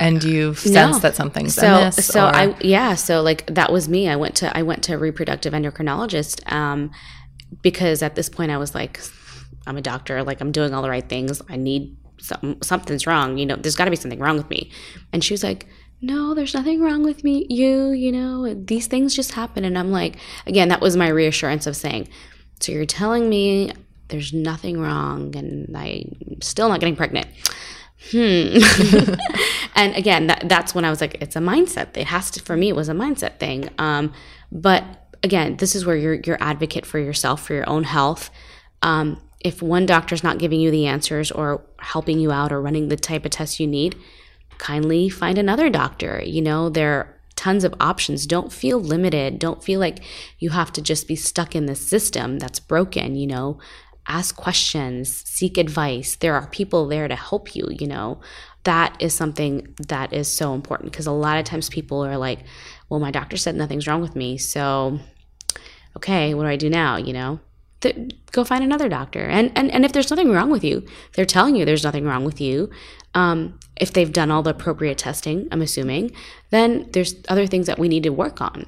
[0.00, 0.98] and you sense no.
[1.00, 2.34] that something's so amiss, so or?
[2.34, 5.52] i yeah so like that was me i went to i went to a reproductive
[5.52, 6.90] endocrinologist um,
[7.62, 9.00] because at this point I was like,
[9.66, 11.42] I'm a doctor, like I'm doing all the right things.
[11.48, 13.38] I need something, something's wrong.
[13.38, 14.70] You know, there's got to be something wrong with me.
[15.12, 15.66] And she was like,
[16.02, 17.46] no, there's nothing wrong with me.
[17.50, 19.64] You, you know, these things just happen.
[19.64, 22.08] And I'm like, again, that was my reassurance of saying,
[22.60, 23.72] so you're telling me
[24.08, 27.26] there's nothing wrong and I'm still not getting pregnant.
[28.10, 28.56] Hmm.
[29.74, 31.96] and again, that, that's when I was like, it's a mindset.
[31.96, 33.68] It has to, for me, it was a mindset thing.
[33.78, 34.12] Um,
[34.50, 38.30] but again, this is where you're you're advocate for yourself for your own health.
[38.82, 42.88] Um, if one doctor's not giving you the answers or helping you out or running
[42.88, 43.96] the type of tests you need,
[44.58, 46.22] kindly find another doctor.
[46.24, 48.26] You know, there are tons of options.
[48.26, 49.38] Don't feel limited.
[49.38, 50.00] Don't feel like
[50.38, 53.58] you have to just be stuck in this system that's broken, you know.
[54.06, 56.16] Ask questions, seek advice.
[56.16, 58.20] There are people there to help you, you know.
[58.64, 62.40] That is something that is so important because a lot of times people are like,
[62.90, 64.36] well, my doctor said nothing's wrong with me.
[64.36, 65.00] So,
[65.96, 66.96] okay, what do I do now?
[66.96, 67.40] You know,
[67.80, 69.20] Th- go find another doctor.
[69.20, 72.24] And, and, and if there's nothing wrong with you, they're telling you there's nothing wrong
[72.24, 72.70] with you.
[73.14, 76.12] Um, if they've done all the appropriate testing, I'm assuming,
[76.50, 78.66] then there's other things that we need to work on.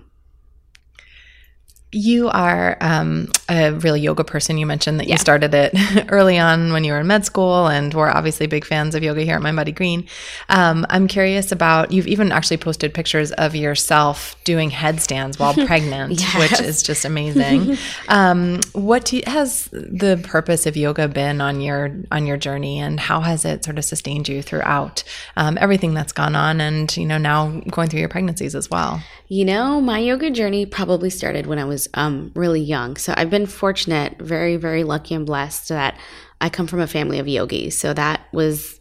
[1.95, 4.57] You are um, a real yoga person.
[4.57, 5.15] You mentioned that yeah.
[5.15, 5.75] you started it
[6.09, 9.21] early on when you were in med school, and we're obviously big fans of yoga
[9.23, 10.09] here at mindbodygreen.
[10.49, 16.19] Um, I'm curious about you've even actually posted pictures of yourself doing headstands while pregnant,
[16.19, 16.39] yes.
[16.39, 17.77] which is just amazing.
[18.09, 22.99] um, what you, has the purpose of yoga been on your on your journey, and
[22.99, 25.05] how has it sort of sustained you throughout
[25.37, 29.03] um, everything that's gone on, and you know now going through your pregnancies as well?
[29.29, 32.97] You know, my yoga journey probably started when I was was um, really young.
[32.97, 35.99] So I've been fortunate, very, very lucky and blessed that
[36.41, 37.79] I come from a family of yogis.
[37.79, 38.81] So that was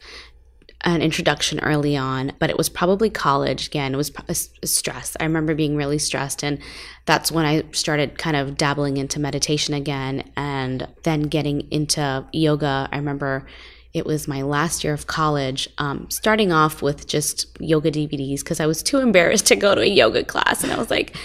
[0.84, 3.94] an introduction early on, but it was probably college again.
[3.94, 4.12] It was
[4.66, 5.16] stress.
[5.20, 6.58] I remember being really stressed, and
[7.06, 12.90] that's when I started kind of dabbling into meditation again and then getting into yoga.
[12.92, 13.46] I remember
[13.94, 18.60] it was my last year of college, um, starting off with just yoga DVDs because
[18.60, 20.64] I was too embarrassed to go to a yoga class.
[20.64, 21.16] And I was like,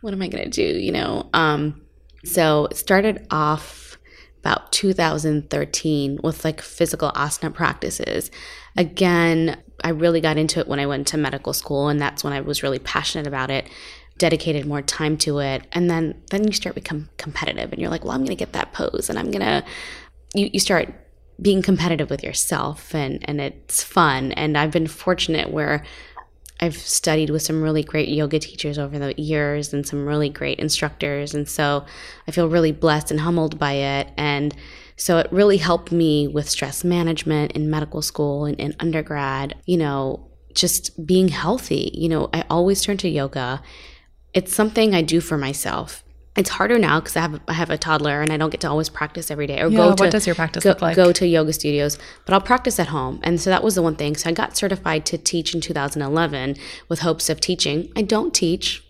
[0.00, 0.78] what am I going to do?
[0.78, 1.28] You know?
[1.32, 1.82] Um,
[2.24, 3.98] so it started off
[4.40, 8.30] about 2013 with like physical asana practices.
[8.76, 12.32] Again, I really got into it when I went to medical school, and that's when
[12.32, 13.68] I was really passionate about it
[14.18, 18.04] dedicated more time to it and then then you start become competitive and you're like
[18.04, 19.64] well i'm to get that pose and i'm to
[20.34, 20.92] you, you start
[21.40, 25.84] being competitive with yourself and and it's fun and I've been fortunate where
[26.60, 30.58] I've studied with some really great yoga teachers over the years and some really great
[30.58, 31.84] instructors and so
[32.28, 34.08] I feel really blessed and humbled by it.
[34.16, 34.54] And
[34.96, 39.76] so it really helped me with stress management in medical school and in undergrad you
[39.76, 41.90] know just being healthy.
[41.94, 43.62] You know I always turn to yoga.
[44.34, 46.04] It's something I do for myself
[46.40, 48.70] it's harder now because I have I have a toddler and I don't get to
[48.70, 50.96] always practice every day or yeah, go to what does your practice go, look like?
[50.96, 53.20] Go to yoga studios, but I'll practice at home.
[53.22, 54.16] And so that was the one thing.
[54.16, 56.56] So I got certified to teach in 2011
[56.88, 57.92] with hopes of teaching.
[57.94, 58.82] I don't teach.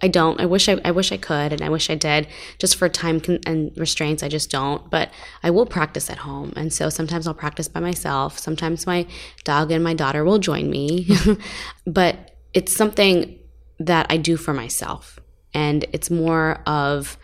[0.00, 0.38] I don't.
[0.40, 2.28] I wish I, I wish I could, and I wish I did.
[2.58, 4.88] Just for time con- and restraints, I just don't.
[4.90, 5.10] But
[5.42, 8.38] I will practice at home, and so sometimes I'll practice by myself.
[8.38, 9.06] Sometimes my
[9.42, 11.08] dog and my daughter will join me,
[11.86, 13.40] but it's something
[13.80, 15.18] that I do for myself
[15.54, 17.18] and it's more of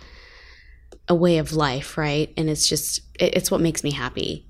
[1.08, 2.32] a way of life, right?
[2.36, 4.46] And it's just it's what makes me happy.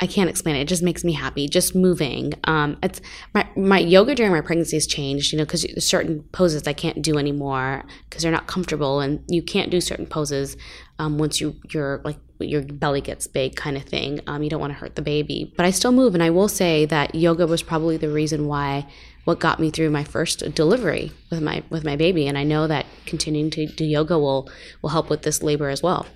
[0.00, 0.60] I can't explain it.
[0.62, 1.48] It just makes me happy.
[1.48, 2.34] Just moving.
[2.44, 3.00] Um, it's
[3.32, 5.32] my my yoga during my pregnancy has changed.
[5.32, 9.42] You know, because certain poses I can't do anymore because they're not comfortable, and you
[9.42, 10.56] can't do certain poses
[10.98, 14.20] um, once you you're like your belly gets big, kind of thing.
[14.26, 16.14] Um, you don't want to hurt the baby, but I still move.
[16.14, 18.86] And I will say that yoga was probably the reason why
[19.24, 22.66] what got me through my first delivery with my with my baby and i know
[22.66, 24.50] that continuing to do yoga will
[24.82, 26.06] will help with this labor as well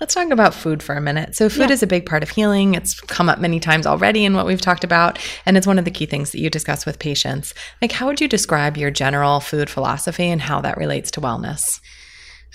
[0.00, 1.34] Let's talk about food for a minute.
[1.34, 1.72] So, food yeah.
[1.72, 2.74] is a big part of healing.
[2.74, 5.84] It's come up many times already in what we've talked about, and it's one of
[5.84, 7.54] the key things that you discuss with patients.
[7.82, 11.80] Like, how would you describe your general food philosophy and how that relates to wellness?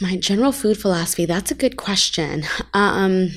[0.01, 2.43] My general food philosophy, that's a good question.
[2.73, 3.29] Um,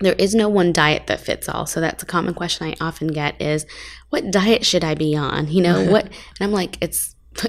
[0.00, 1.66] there is no one diet that fits all.
[1.66, 3.66] So that's a common question I often get is
[4.10, 5.48] what diet should I be on?
[5.48, 7.16] You know, what and I'm like it's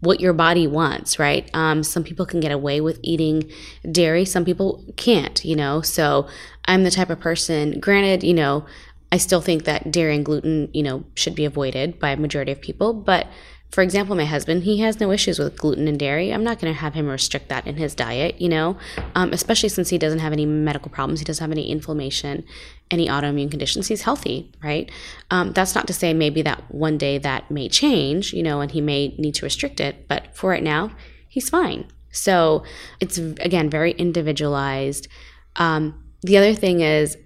[0.00, 1.50] what your body wants, right?
[1.54, 3.50] Um, some people can get away with eating
[3.90, 5.80] dairy, some people can't, you know.
[5.80, 6.28] So
[6.66, 8.64] I'm the type of person, granted, you know,
[9.10, 12.52] I still think that dairy and gluten, you know, should be avoided by a majority
[12.52, 13.26] of people, but
[13.70, 16.32] for example, my husband, he has no issues with gluten and dairy.
[16.32, 18.78] I'm not going to have him restrict that in his diet, you know,
[19.14, 21.20] um, especially since he doesn't have any medical problems.
[21.20, 22.44] He doesn't have any inflammation,
[22.90, 23.88] any autoimmune conditions.
[23.88, 24.90] He's healthy, right?
[25.30, 28.70] Um, that's not to say maybe that one day that may change, you know, and
[28.70, 30.08] he may need to restrict it.
[30.08, 30.90] But for right now,
[31.28, 31.86] he's fine.
[32.10, 32.64] So
[33.00, 35.08] it's, again, very individualized.
[35.56, 37.18] Um, the other thing is,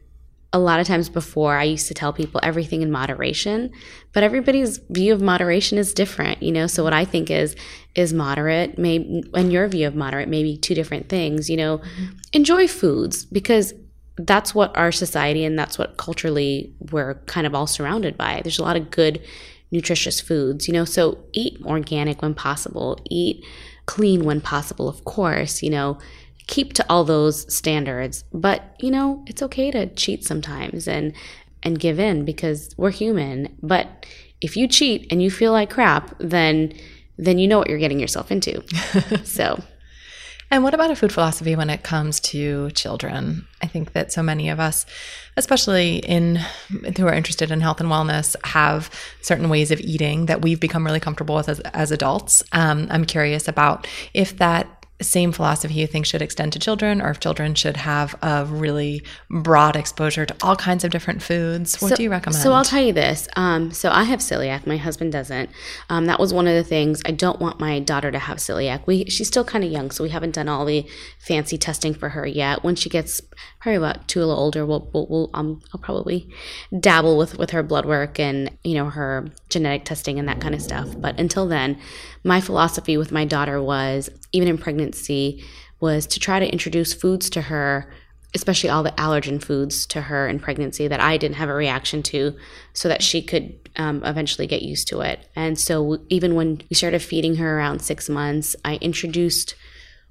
[0.53, 3.70] a lot of times before I used to tell people everything in moderation,
[4.12, 6.66] but everybody's view of moderation is different, you know.
[6.66, 7.57] So what I think is
[7.94, 11.78] is moderate, maybe and your view of moderate may be two different things, you know.
[11.78, 12.05] Mm-hmm.
[12.34, 13.72] Enjoy foods because
[14.18, 18.40] that's what our society and that's what culturally we're kind of all surrounded by.
[18.42, 19.22] There's a lot of good
[19.70, 20.84] nutritious foods, you know.
[20.84, 23.42] So eat organic when possible, eat
[23.86, 25.98] clean when possible, of course, you know
[26.53, 28.24] keep to all those standards.
[28.32, 31.14] But, you know, it's okay to cheat sometimes and
[31.64, 33.57] and give in because we're human.
[33.62, 34.07] But
[34.40, 36.74] if you cheat and you feel like crap, then
[37.16, 38.62] then you know what you're getting yourself into.
[39.24, 39.62] so
[40.50, 43.46] and what about a food philosophy when it comes to children?
[43.62, 44.84] I think that so many of us,
[45.38, 46.36] especially in
[46.98, 48.90] who are interested in health and wellness, have
[49.22, 52.42] certain ways of eating that we've become really comfortable with as, as adults.
[52.53, 57.11] Um, I'm curious about if that same philosophy you think should extend to children, or
[57.11, 61.80] if children should have a really broad exposure to all kinds of different foods?
[61.80, 62.42] What so, do you recommend?
[62.42, 63.28] So I'll tell you this.
[63.36, 64.66] Um, so I have celiac.
[64.66, 65.50] My husband doesn't.
[65.88, 67.03] Um, that was one of the things.
[67.05, 68.86] I don't want my daughter to have celiac.
[68.86, 70.86] We she's still kind of young, so we haven't done all the
[71.18, 72.62] fancy testing for her yet.
[72.62, 73.20] When she gets
[73.61, 76.28] probably about two a little older, we'll, we'll, we'll um, I'll probably
[76.78, 80.55] dabble with with her blood work and you know her genetic testing and that kind
[80.55, 80.88] of stuff.
[80.98, 81.78] But until then,
[82.24, 84.91] my philosophy with my daughter was even in pregnancy
[85.80, 87.93] was to try to introduce foods to her
[88.34, 92.03] especially all the allergen foods to her in pregnancy that I didn't have a reaction
[92.05, 92.34] to
[92.72, 95.28] so that she could um, eventually get used to it.
[95.36, 99.55] And so even when we started feeding her around six months, I introduced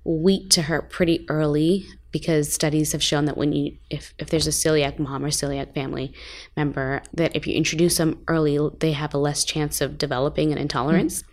[0.03, 4.47] wheat to her pretty early because studies have shown that when you if, if there's
[4.47, 6.11] a celiac mom or celiac family
[6.57, 10.57] member that if you introduce them early they have a less chance of developing an
[10.57, 11.23] intolerance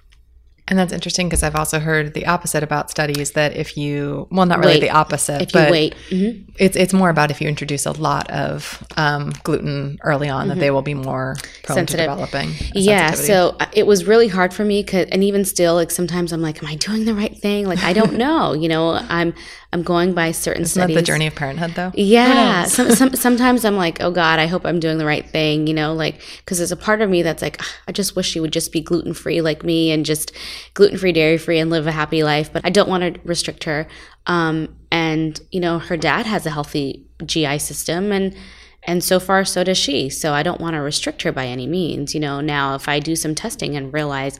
[0.68, 4.46] and that's interesting because I've also heard the opposite about studies that if you, well,
[4.46, 4.80] not really Wait.
[4.80, 6.44] the opposite, if you but wait Mhm.
[6.56, 10.58] it's it's more about if you introduce a lot of um, gluten early on that
[10.58, 11.86] they will be more prone Mm-hmm.
[11.86, 12.06] Sensitive.
[12.06, 12.50] to developing.
[12.74, 16.32] yeah so uh, it was really hard for me 'cause- and even still like sometimes
[16.32, 19.32] i'm like am i doing the right thing like i don't know you know i'm
[19.72, 21.92] i'm going by certain isn't that the journey of parenthood though?
[21.94, 22.64] Yeah.
[22.76, 25.74] some, some, sometimes I'm like, oh God, I hope I'm doing the right thing, you
[25.74, 28.40] know, like, because there's a part of me that's like, "Ah, I just wish she
[28.40, 30.32] would just be gluten free like me and just
[30.74, 32.52] gluten free, dairy free and live a happy life.
[32.52, 33.86] But I don't want to restrict her.
[34.26, 38.36] Um, and, you know, her dad has a healthy GI system and,
[38.84, 40.08] and so far, so does she.
[40.08, 42.14] So I don't want to restrict her by any means.
[42.14, 44.38] You know, now if I do some testing and realize,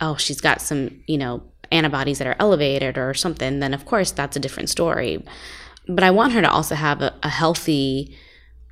[0.00, 4.10] oh, she's got some, you know, antibodies that are elevated or something, then of course
[4.10, 5.22] that's a different story
[5.88, 8.16] but I want her to also have a, a healthy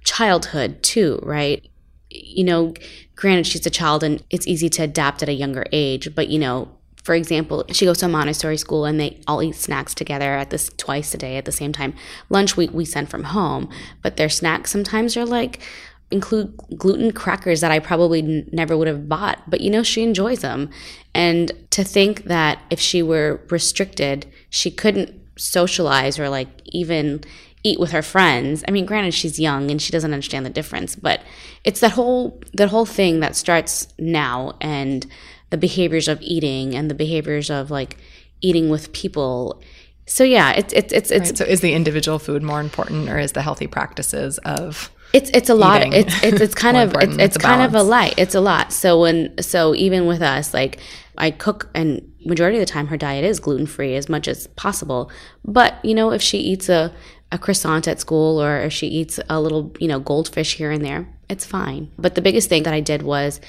[0.05, 1.67] childhood too, right?
[2.11, 2.75] You know,
[3.17, 6.39] granted, she's a child and it's easy to adapt at a younger age, but you
[6.39, 6.76] know,
[7.07, 10.51] for example, she goes to a Montessori school and they all eat snacks together at
[10.51, 11.95] this twice a day at the same time.
[12.31, 13.71] Lunch we, we send from home,
[14.03, 15.63] but their snacks sometimes are like
[16.11, 20.03] include gluten crackers that I probably n- never would have bought, but you know, she
[20.03, 20.69] enjoys them.
[21.15, 27.23] And to think that if she were restricted, she couldn't socialize or like even
[27.63, 28.65] eat with her friends.
[28.67, 31.23] I mean, granted she's young and she doesn't understand the difference, but
[31.63, 35.07] it's that whole that whole thing that starts now and
[35.51, 37.97] the behaviors of eating and the behaviors of like
[38.41, 39.63] eating with people.
[40.07, 43.19] So yeah, it's it's it's it's Right, So is the individual food more important or
[43.19, 45.83] is the healthy practices of it's it's a lot.
[45.95, 48.15] It's it's it's kind of it's, it's kind of a light.
[48.17, 48.73] It's a lot.
[48.73, 50.79] So when so even with us, like
[51.17, 54.47] I cook and majority of the time her diet is gluten free as much as
[54.49, 55.11] possible.
[55.45, 56.93] But you know, if she eats a
[57.33, 60.85] a croissant at school or if she eats a little you know goldfish here and
[60.85, 61.91] there, it's fine.
[61.99, 63.41] But the biggest thing that I did was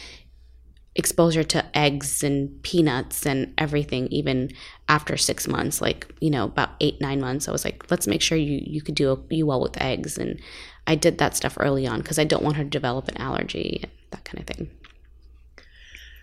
[0.98, 4.50] exposure to eggs and peanuts and everything even
[4.90, 8.22] after six months like you know about eight nine months i was like let's make
[8.22, 10.18] sure you you could do you well with eggs.
[10.18, 10.40] And
[10.88, 13.80] i did that stuff early on because i don't want her to develop an allergy
[13.84, 14.70] and that kind of thing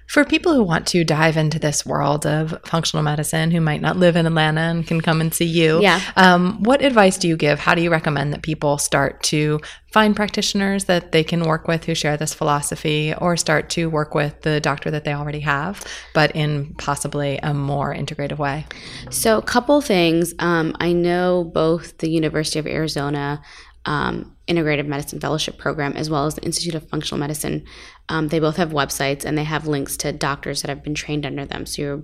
[0.06, 3.96] For people who want to dive into this world of functional medicine, who might not
[3.96, 6.00] live in Atlanta and can come and see you, Yeah.
[6.16, 7.58] um, what advice do you give?
[7.58, 9.60] How do you recommend that people start to
[9.92, 14.14] find practitioners that they can work with who share this philosophy, or start to work
[14.14, 15.82] with the doctor that they already have,
[16.14, 18.66] but in possibly a more integrative way?
[19.10, 20.34] So, a couple things.
[20.38, 23.40] Um, I know both the University of Arizona
[23.86, 27.64] um, Integrative Medicine Fellowship Program as well as the Institute of Functional Medicine.
[28.08, 31.24] Um, they both have websites and they have links to doctors that have been trained
[31.24, 31.66] under them.
[31.66, 32.02] So, you're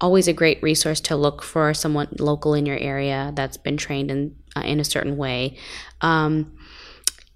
[0.00, 4.10] always a great resource to look for someone local in your area that's been trained
[4.10, 5.56] in uh, in a certain way.
[6.00, 6.56] Um,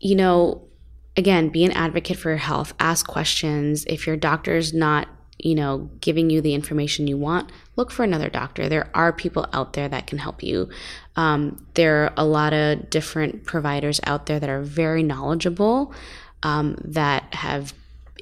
[0.01, 0.69] you know,
[1.17, 2.73] again, be an advocate for your health.
[2.81, 3.85] Ask questions.
[3.87, 5.09] If your doctor's not,
[5.39, 8.69] you know, giving you the information you want, look for another doctor.
[8.69, 10.69] There are people out there that can help you.
[11.17, 15.95] Um, there are a lot of different providers out there that are very knowledgeable,
[16.43, 17.75] um, that have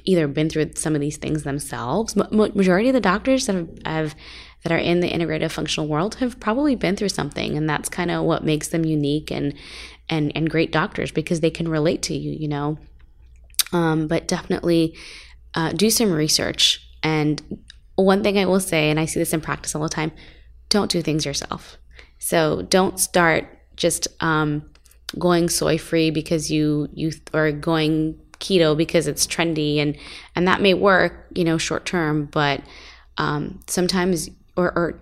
[0.05, 2.15] either been through some of these things themselves.
[2.15, 4.15] Ma- ma- majority of the doctors that have,
[4.63, 8.11] that are in the integrative functional world have probably been through something, and that's kind
[8.11, 9.53] of what makes them unique and
[10.09, 12.31] and and great doctors because they can relate to you.
[12.31, 12.77] You know,
[13.71, 14.95] um, but definitely
[15.55, 16.79] uh, do some research.
[17.01, 17.41] And
[17.95, 20.11] one thing I will say, and I see this in practice all the time,
[20.69, 21.77] don't do things yourself.
[22.19, 23.45] So don't start
[23.75, 24.69] just um,
[25.19, 29.97] going soy free because you you or going keto because it's trendy and
[30.35, 32.61] and that may work, you know, short term, but
[33.17, 34.99] um, sometimes or, or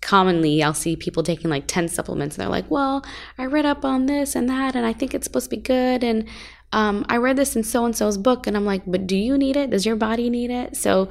[0.00, 3.04] commonly I'll see people taking like 10 supplements and they're like, well,
[3.38, 6.04] I read up on this and that and I think it's supposed to be good
[6.04, 6.28] and
[6.72, 9.38] um, I read this in so and so's book and I'm like, but do you
[9.38, 9.70] need it?
[9.70, 10.76] Does your body need it?
[10.76, 11.08] So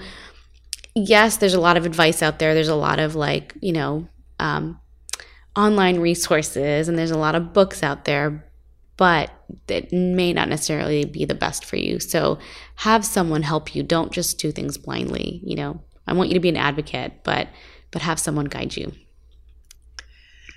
[0.93, 2.53] yes, there's a lot of advice out there.
[2.53, 4.07] There's a lot of like, you know,
[4.39, 4.80] um,
[5.55, 8.45] online resources and there's a lot of books out there,
[8.97, 9.31] but
[9.67, 11.99] it may not necessarily be the best for you.
[11.99, 12.39] So
[12.75, 13.83] have someone help you.
[13.83, 15.41] Don't just do things blindly.
[15.43, 17.47] You know, I want you to be an advocate, but
[17.91, 18.91] but have someone guide you.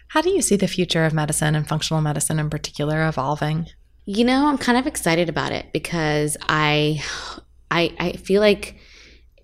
[0.08, 3.66] How do you see the future of medicine and functional medicine in particular evolving?
[4.06, 7.02] You know, I'm kind of excited about it because I
[7.70, 8.76] I I feel like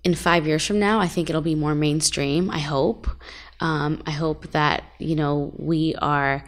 [0.03, 3.07] in 5 years from now, I think it'll be more mainstream, I hope.
[3.59, 6.43] Um, I hope that, you know, we are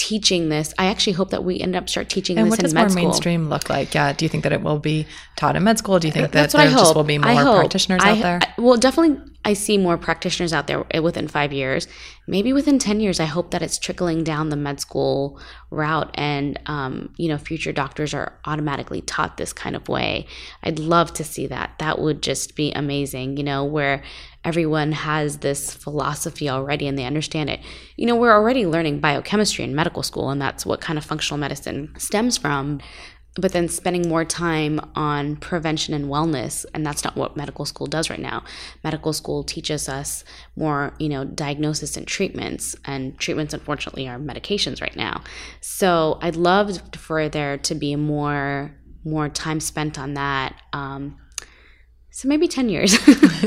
[0.00, 0.72] teaching this.
[0.78, 2.88] I actually hope that we end up start teaching And this what in does more
[2.88, 3.94] mainstream look like?
[3.94, 4.14] Yeah.
[4.14, 5.98] Do you think that it will be taught in med school?
[5.98, 8.38] Do you think that what there just will be more practitioners I- out there?
[8.42, 11.86] I- well, definitely I see more practitioners out there within five years.
[12.26, 15.40] Maybe within 10 years, I hope that it's trickling down the med school
[15.70, 20.26] route and, um, you know, future doctors are automatically taught this kind of way.
[20.62, 21.74] I'd love to see that.
[21.78, 24.02] That would just be amazing, you know, where
[24.44, 27.60] everyone has this philosophy already and they understand it.
[27.96, 31.38] You know, we're already learning biochemistry in medical school, and that's what kind of functional
[31.38, 32.80] medicine stems from.
[33.36, 37.86] But then spending more time on prevention and wellness and that's not what medical school
[37.86, 38.42] does right now.
[38.82, 40.24] Medical school teaches us
[40.56, 45.22] more you know diagnosis and treatments and treatments unfortunately are medications right now.
[45.60, 51.16] So i'd love for there to be more more time spent on that um,
[52.10, 52.96] so maybe 10 years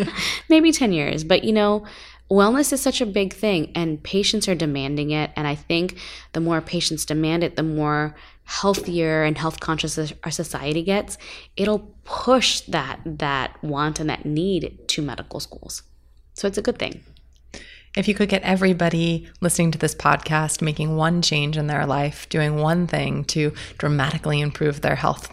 [0.49, 1.86] maybe 10 years but you know
[2.32, 5.97] wellness is such a big thing and patients are demanding it and i think
[6.34, 11.18] the more patients demand it the more healthier and health conscious our society gets,
[11.55, 15.84] it'll push that that want and that need to medical schools.
[16.34, 17.03] So it's a good thing.
[17.95, 22.28] If you could get everybody listening to this podcast making one change in their life,
[22.30, 25.32] doing one thing to dramatically improve their health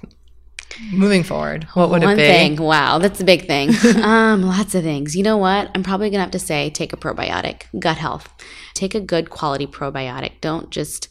[0.93, 2.23] moving forward, what would one it be?
[2.23, 2.57] thing.
[2.57, 3.71] Wow, that's a big thing.
[4.03, 5.17] um, lots of things.
[5.17, 5.71] You know what?
[5.75, 8.33] I'm probably gonna have to say take a probiotic, gut health.
[8.75, 10.41] Take a good quality probiotic.
[10.41, 11.09] Don't just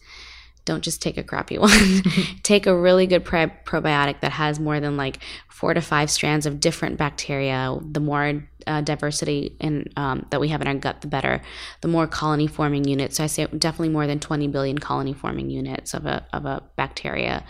[0.66, 2.04] don't just take a crappy one.
[2.44, 6.46] take a really good pre- probiotic that has more than like four to five strands
[6.46, 7.76] of different bacteria.
[7.82, 11.42] The more uh, diversity in um, that we have in our gut, the better.
[11.82, 13.18] The more colony forming units.
[13.18, 16.64] So I say definitely more than 20 billion colony forming units of a of a
[16.76, 17.44] bacteria.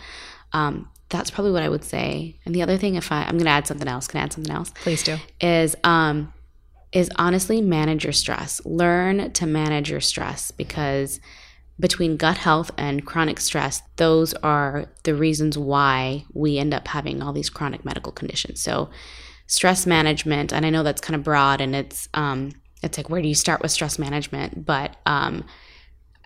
[0.52, 2.38] Um, that's probably what I would say.
[2.46, 4.32] And the other thing, if I, I'm going to add something else, can I add
[4.32, 4.72] something else?
[4.82, 5.18] Please do.
[5.40, 6.32] Is um,
[6.92, 8.64] is honestly manage your stress.
[8.64, 11.20] Learn to manage your stress because
[11.78, 17.22] between gut health and chronic stress, those are the reasons why we end up having
[17.22, 18.62] all these chronic medical conditions.
[18.62, 18.90] So,
[19.46, 22.52] stress management, and I know that's kind of broad, and it's um,
[22.82, 24.64] it's like where do you start with stress management?
[24.64, 25.44] But um,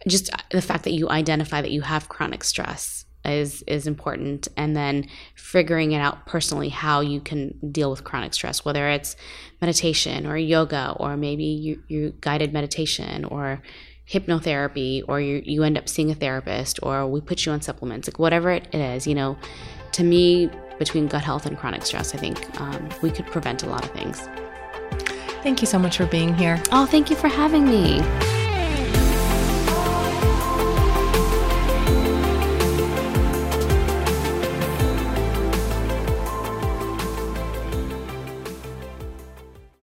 [0.06, 4.76] just the fact that you identify that you have chronic stress is is important, and
[4.76, 9.16] then figuring it out personally how you can deal with chronic stress, whether it's
[9.60, 13.62] meditation or yoga, or maybe you, you guided meditation or
[14.10, 18.06] hypnotherapy or you, you end up seeing a therapist or we put you on supplements,
[18.06, 19.36] like whatever it is, you know,
[19.92, 23.66] to me, between gut health and chronic stress, I think um, we could prevent a
[23.66, 24.28] lot of things.
[25.42, 26.60] Thank you so much for being here.
[26.72, 28.00] Oh, thank you for having me.